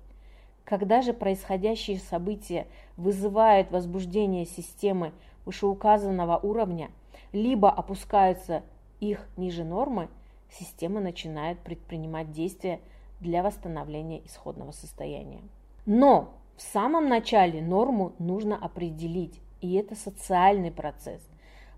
Когда 0.64 1.02
же 1.02 1.12
происходящие 1.12 1.98
события 1.98 2.66
вызывают 2.96 3.70
возбуждение 3.70 4.46
системы 4.46 5.12
вышеуказанного 5.44 6.38
уровня, 6.38 6.90
либо 7.32 7.70
опускаются 7.70 8.62
их 9.00 9.28
ниже 9.36 9.64
нормы, 9.64 10.08
система 10.50 11.00
начинает 11.00 11.58
предпринимать 11.58 12.32
действия 12.32 12.80
для 13.20 13.42
восстановления 13.42 14.24
исходного 14.24 14.70
состояния. 14.72 15.42
Но 15.84 16.34
в 16.56 16.62
самом 16.62 17.08
начале 17.08 17.60
норму 17.60 18.12
нужно 18.18 18.56
определить, 18.56 19.40
и 19.60 19.74
это 19.74 19.94
социальный 19.94 20.70
процесс. 20.70 21.20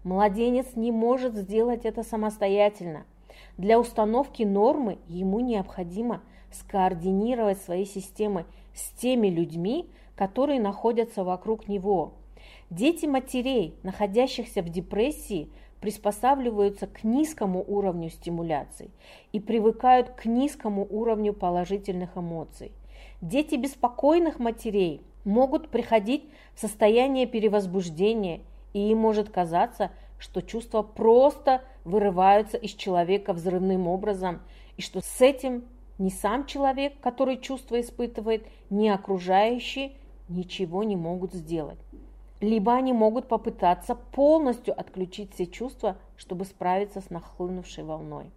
Младенец 0.04 0.76
не 0.76 0.92
может 0.92 1.34
сделать 1.34 1.84
это 1.84 2.02
самостоятельно. 2.02 3.04
Для 3.56 3.78
установки 3.78 4.42
нормы 4.42 4.98
ему 5.08 5.40
необходимо 5.40 6.22
скоординировать 6.52 7.60
свои 7.60 7.84
системы 7.84 8.46
с 8.74 8.90
теми 8.90 9.28
людьми, 9.28 9.90
которые 10.14 10.60
находятся 10.60 11.24
вокруг 11.24 11.68
него. 11.68 12.14
Дети 12.70 13.06
матерей, 13.06 13.74
находящихся 13.82 14.62
в 14.62 14.68
депрессии, 14.68 15.50
приспосабливаются 15.80 16.86
к 16.86 17.04
низкому 17.04 17.64
уровню 17.66 18.10
стимуляций 18.10 18.90
и 19.32 19.40
привыкают 19.40 20.10
к 20.10 20.24
низкому 20.24 20.86
уровню 20.88 21.32
положительных 21.32 22.16
эмоций. 22.16 22.72
Дети 23.20 23.56
беспокойных 23.56 24.38
матерей 24.38 25.02
могут 25.24 25.68
приходить 25.68 26.24
в 26.54 26.60
состояние 26.60 27.26
перевозбуждения, 27.26 28.40
и 28.72 28.90
им 28.90 28.98
может 28.98 29.30
казаться, 29.30 29.90
что 30.18 30.42
чувства 30.42 30.82
просто 30.82 31.62
вырываются 31.84 32.56
из 32.56 32.72
человека 32.72 33.32
взрывным 33.32 33.86
образом, 33.88 34.40
и 34.76 34.82
что 34.82 35.00
с 35.00 35.20
этим 35.20 35.64
ни 35.98 36.10
сам 36.10 36.46
человек, 36.46 37.00
который 37.00 37.38
чувства 37.38 37.80
испытывает, 37.80 38.46
ни 38.70 38.88
окружающие 38.88 39.92
ничего 40.28 40.82
не 40.84 40.96
могут 40.96 41.32
сделать 41.32 41.78
либо 42.40 42.74
они 42.74 42.92
могут 42.92 43.28
попытаться 43.28 43.94
полностью 43.94 44.78
отключить 44.78 45.34
все 45.34 45.46
чувства, 45.46 45.96
чтобы 46.16 46.44
справиться 46.44 47.00
с 47.00 47.10
нахлынувшей 47.10 47.84
волной. 47.84 48.30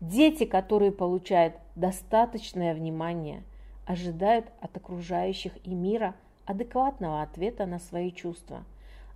Дети, 0.00 0.44
которые 0.44 0.92
получают 0.92 1.54
достаточное 1.76 2.74
внимание, 2.74 3.44
ожидают 3.86 4.46
от 4.60 4.76
окружающих 4.76 5.52
и 5.64 5.74
мира 5.74 6.14
адекватного 6.44 7.22
ответа 7.22 7.66
на 7.66 7.78
свои 7.78 8.10
чувства, 8.10 8.64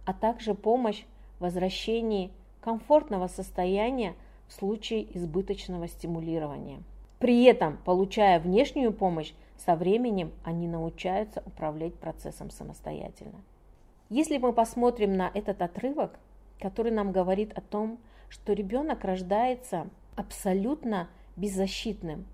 а 0.05 0.13
также 0.13 0.55
помощь 0.55 1.05
возвращении 1.41 2.31
комфортного 2.61 3.29
состояния 3.29 4.15
в 4.49 4.53
случае 4.53 5.17
избыточного 5.17 5.89
стимулирования. 5.89 6.83
При 7.19 7.45
этом, 7.45 7.79
получая 7.85 8.41
внешнюю 8.41 8.93
помощь, 8.93 9.33
со 9.57 9.75
временем 9.75 10.33
они 10.45 10.69
научаются 10.69 11.43
управлять 11.47 11.95
процессом 11.95 12.51
самостоятельно. 12.51 13.41
Если 14.09 14.39
мы 14.39 14.53
посмотрим 14.53 15.15
на 15.15 15.31
этот 15.33 15.63
отрывок, 15.63 16.19
который 16.61 16.93
нам 16.93 17.13
говорит 17.13 17.57
о 17.57 17.61
том, 17.61 17.99
что 18.29 18.53
ребенок 18.53 19.05
рождается 19.05 19.89
абсолютно 20.15 21.09
беззащитным, 21.37 22.27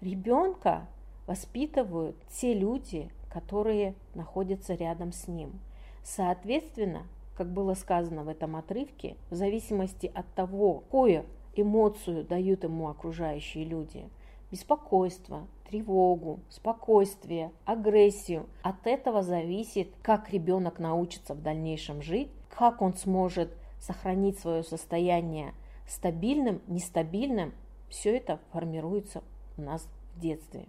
ребенка 0.00 0.86
воспитывают 1.26 2.16
те 2.30 2.54
люди, 2.54 3.10
которые 3.30 3.94
находятся 4.14 4.74
рядом 4.74 5.12
с 5.12 5.28
ним. 5.28 5.60
Соответственно, 6.02 7.02
как 7.38 7.52
было 7.52 7.74
сказано 7.74 8.24
в 8.24 8.28
этом 8.28 8.56
отрывке, 8.56 9.16
в 9.30 9.36
зависимости 9.36 10.10
от 10.12 10.26
того, 10.34 10.80
какую 10.80 11.24
эмоцию 11.54 12.24
дают 12.24 12.64
ему 12.64 12.88
окружающие 12.88 13.64
люди, 13.64 14.10
беспокойство, 14.50 15.46
тревогу, 15.70 16.40
спокойствие, 16.48 17.52
агрессию. 17.64 18.46
От 18.62 18.88
этого 18.88 19.22
зависит, 19.22 19.94
как 20.02 20.30
ребенок 20.30 20.80
научится 20.80 21.34
в 21.34 21.40
дальнейшем 21.40 22.02
жить, 22.02 22.28
как 22.50 22.82
он 22.82 22.94
сможет 22.94 23.56
сохранить 23.78 24.40
свое 24.40 24.64
состояние 24.64 25.54
стабильным, 25.86 26.60
нестабильным. 26.66 27.54
Все 27.88 28.16
это 28.16 28.40
формируется 28.50 29.22
у 29.56 29.62
нас 29.62 29.88
в 30.16 30.20
детстве. 30.20 30.66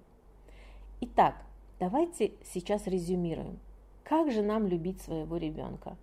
Итак, 1.01 1.33
давайте 1.79 2.33
сейчас 2.53 2.85
резюмируем. 2.85 3.57
Как 4.03 4.31
же 4.31 4.43
нам 4.43 4.67
любить 4.67 5.01
своего 5.01 5.37
ребенка? 5.37 5.97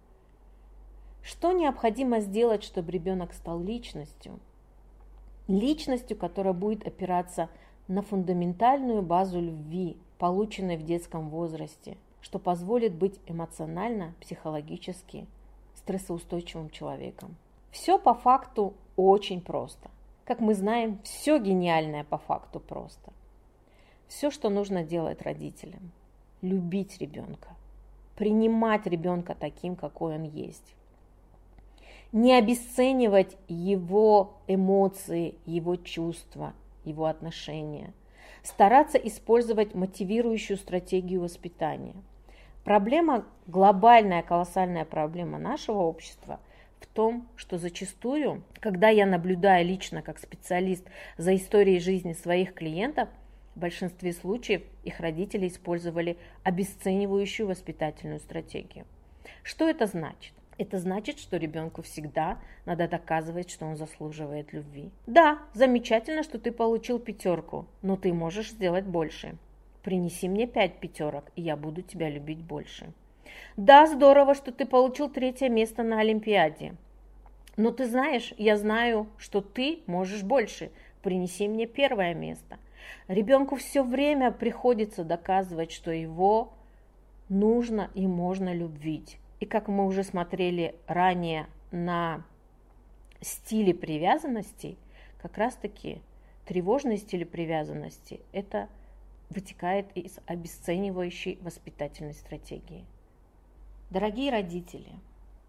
Что 1.26 1.50
необходимо 1.50 2.20
сделать, 2.20 2.62
чтобы 2.62 2.92
ребенок 2.92 3.34
стал 3.34 3.60
личностью? 3.60 4.38
Личностью, 5.48 6.16
которая 6.16 6.54
будет 6.54 6.86
опираться 6.86 7.48
на 7.88 8.02
фундаментальную 8.02 9.02
базу 9.02 9.40
любви, 9.40 9.96
полученной 10.18 10.76
в 10.76 10.84
детском 10.84 11.28
возрасте, 11.28 11.96
что 12.20 12.38
позволит 12.38 12.94
быть 12.94 13.18
эмоционально, 13.26 14.14
психологически 14.20 15.26
стрессоустойчивым 15.74 16.70
человеком. 16.70 17.34
Все 17.72 17.98
по 17.98 18.14
факту 18.14 18.74
очень 18.94 19.40
просто. 19.40 19.90
Как 20.24 20.38
мы 20.38 20.54
знаем, 20.54 21.00
все 21.02 21.40
гениальное 21.40 22.04
по 22.04 22.18
факту 22.18 22.60
просто. 22.60 23.12
Все, 24.06 24.30
что 24.30 24.48
нужно 24.48 24.84
делать 24.84 25.22
родителям. 25.22 25.90
Любить 26.40 26.98
ребенка. 27.00 27.48
Принимать 28.14 28.86
ребенка 28.86 29.34
таким, 29.34 29.74
какой 29.74 30.14
он 30.14 30.22
есть. 30.22 30.76
Не 32.12 32.34
обесценивать 32.34 33.36
его 33.48 34.38
эмоции, 34.46 35.34
его 35.44 35.76
чувства– 35.76 36.54
его 36.86 37.06
отношения, 37.06 37.92
стараться 38.42 38.96
использовать 38.96 39.74
мотивирующую 39.74 40.56
стратегию 40.56 41.20
воспитания. 41.20 41.94
Проблема, 42.64 43.24
глобальная, 43.46 44.22
колоссальная 44.22 44.84
проблема 44.84 45.38
нашего 45.38 45.80
общества 45.82 46.40
в 46.80 46.86
том, 46.86 47.28
что 47.36 47.58
зачастую, 47.58 48.42
когда 48.60 48.88
я 48.88 49.06
наблюдаю 49.06 49.66
лично 49.66 50.02
как 50.02 50.18
специалист 50.18 50.84
за 51.16 51.34
историей 51.36 51.80
жизни 51.80 52.12
своих 52.12 52.54
клиентов, 52.54 53.08
в 53.54 53.60
большинстве 53.60 54.12
случаев 54.12 54.62
их 54.84 55.00
родители 55.00 55.48
использовали 55.48 56.18
обесценивающую 56.42 57.46
воспитательную 57.46 58.20
стратегию. 58.20 58.84
Что 59.42 59.68
это 59.68 59.86
значит? 59.86 60.34
Это 60.58 60.78
значит, 60.78 61.18
что 61.18 61.36
ребенку 61.36 61.82
всегда 61.82 62.38
надо 62.64 62.88
доказывать, 62.88 63.50
что 63.50 63.66
он 63.66 63.76
заслуживает 63.76 64.52
любви. 64.52 64.90
Да, 65.06 65.38
замечательно, 65.52 66.22
что 66.22 66.38
ты 66.38 66.50
получил 66.50 66.98
пятерку, 66.98 67.66
но 67.82 67.96
ты 67.96 68.12
можешь 68.12 68.50
сделать 68.50 68.84
больше. 68.84 69.36
Принеси 69.82 70.28
мне 70.28 70.46
пять 70.46 70.80
пятерок, 70.80 71.30
и 71.36 71.42
я 71.42 71.56
буду 71.56 71.82
тебя 71.82 72.08
любить 72.08 72.42
больше. 72.42 72.92
Да, 73.56 73.86
здорово, 73.86 74.34
что 74.34 74.50
ты 74.50 74.64
получил 74.64 75.10
третье 75.10 75.48
место 75.48 75.82
на 75.82 76.00
Олимпиаде. 76.00 76.74
Но 77.56 77.70
ты 77.70 77.86
знаешь, 77.86 78.32
я 78.38 78.56
знаю, 78.56 79.08
что 79.18 79.40
ты 79.40 79.80
можешь 79.86 80.22
больше. 80.22 80.70
Принеси 81.02 81.48
мне 81.48 81.66
первое 81.66 82.14
место. 82.14 82.58
Ребенку 83.08 83.56
все 83.56 83.82
время 83.82 84.30
приходится 84.30 85.04
доказывать, 85.04 85.70
что 85.70 85.90
его 85.90 86.52
нужно 87.28 87.90
и 87.94 88.06
можно 88.06 88.54
любить. 88.54 89.18
И 89.40 89.46
как 89.46 89.68
мы 89.68 89.86
уже 89.86 90.02
смотрели 90.02 90.74
ранее 90.86 91.46
на 91.70 92.24
стиле 93.20 93.74
привязанности, 93.74 94.76
как 95.20 95.36
раз-таки 95.36 96.00
тревожный 96.46 96.96
стиль 96.96 97.26
привязанности– 97.26 98.20
это 98.32 98.68
вытекает 99.30 99.94
из 99.96 100.18
обесценивающей 100.26 101.38
воспитательной 101.42 102.14
стратегии. 102.14 102.84
Дорогие 103.90 104.30
родители, 104.30 104.92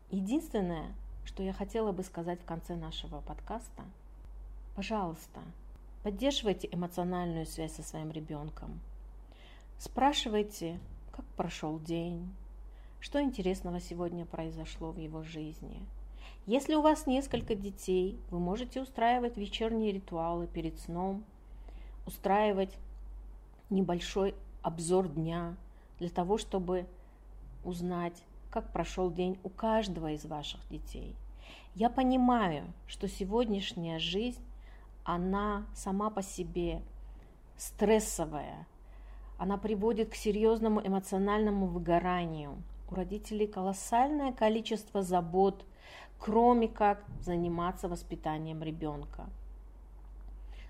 единственное, 0.10 0.94
что 1.26 1.44
я 1.44 1.54
хотела 1.54 1.92
бы 1.92 2.04
сказать 2.04 2.42
в 2.42 2.46
конце 2.46 2.76
нашего 2.76 3.22
подкаста, 3.22 3.84
пожалуйста, 4.76 5.42
поддерживайте 6.04 6.68
эмоциональную 6.72 7.46
связь 7.46 7.74
со 7.74 7.84
своим 7.84 8.12
ребенком. 8.12 8.80
Спрашивайте, 9.78 10.80
как 11.12 11.26
прошел 11.36 11.80
день, 11.80 12.34
что 13.00 13.22
интересного 13.22 13.80
сегодня 13.80 14.26
произошло 14.26 14.92
в 14.92 14.98
его 14.98 15.24
жизни. 15.24 15.82
Если 16.46 16.76
у 16.76 16.82
вас 16.82 17.08
несколько 17.08 17.56
детей, 17.56 18.20
вы 18.32 18.40
можете 18.40 18.82
устраивать 18.82 19.38
вечерние 19.38 19.92
ритуалы 19.92 20.48
перед 20.48 20.80
сном, 20.80 21.24
устраивать 22.06 22.78
небольшой 23.70 24.34
обзор 24.62 25.10
дня 25.10 25.56
для 26.00 26.10
того, 26.10 26.38
чтобы 26.38 26.86
узнать, 27.64 28.24
как 28.50 28.72
прошел 28.72 29.12
день 29.12 29.38
у 29.44 29.50
каждого 29.50 30.12
из 30.12 30.26
ваших 30.26 30.62
детей. 30.70 31.16
Я 31.76 31.90
понимаю, 31.90 32.64
что 32.88 33.08
сегодняшняя 33.08 34.00
жизнь, 34.00 34.42
она 35.04 35.66
сама 35.76 36.10
по 36.10 36.22
себе 36.22 36.82
стрессовая, 37.58 38.66
она 39.38 39.58
приводит 39.58 40.10
к 40.10 40.16
серьезному 40.16 40.86
эмоциональному 40.86 41.68
выгоранию. 41.68 42.56
У 42.90 42.96
родителей 42.96 43.48
колоссальное 43.48 44.32
количество 44.32 45.02
забот, 45.02 45.66
кроме 46.20 46.68
как 46.68 47.04
заниматься 47.20 47.90
воспитанием 47.90 48.64
ребенка. 48.64 49.30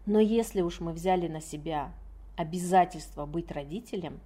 Но 0.05 0.19
если 0.19 0.61
уж 0.61 0.79
мы 0.79 0.93
взяли 0.93 1.27
на 1.27 1.41
себя 1.41 1.91
обязательство 2.35 3.25
быть 3.25 3.51
родителем, 3.51 4.19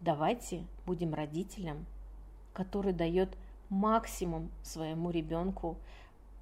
давайте 0.00 0.64
будем 0.86 1.14
родителем, 1.14 1.86
который 2.52 2.92
дает 2.92 3.36
максимум 3.70 4.50
своему 4.62 5.10
ребенку 5.10 5.76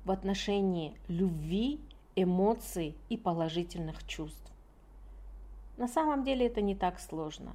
в 0.05 0.11
отношении 0.11 0.95
любви, 1.09 1.81
эмоций 2.17 2.97
и 3.09 3.17
положительных 3.17 4.07
чувств. 4.07 4.51
На 5.77 5.87
самом 5.87 6.25
деле 6.25 6.47
это 6.47 6.61
не 6.61 6.75
так 6.75 6.99
сложно. 6.99 7.53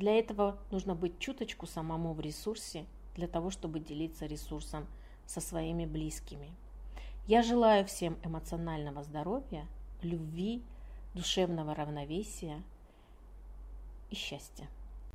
Для 0.00 0.18
этого 0.18 0.56
нужно 0.70 0.94
быть 0.94 1.18
чуточку 1.18 1.66
самому 1.66 2.14
в 2.14 2.20
ресурсе, 2.20 2.86
для 3.16 3.28
того, 3.28 3.50
чтобы 3.50 3.80
делиться 3.80 4.24
ресурсом 4.24 4.86
со 5.26 5.42
своими 5.42 5.84
близкими. 5.84 6.50
Я 7.26 7.42
желаю 7.42 7.84
всем 7.84 8.16
эмоционального 8.24 9.02
здоровья, 9.02 9.68
любви, 10.00 10.62
душевного 11.12 11.74
равновесия 11.74 12.62
и 14.08 14.14
счастья. 14.14 14.70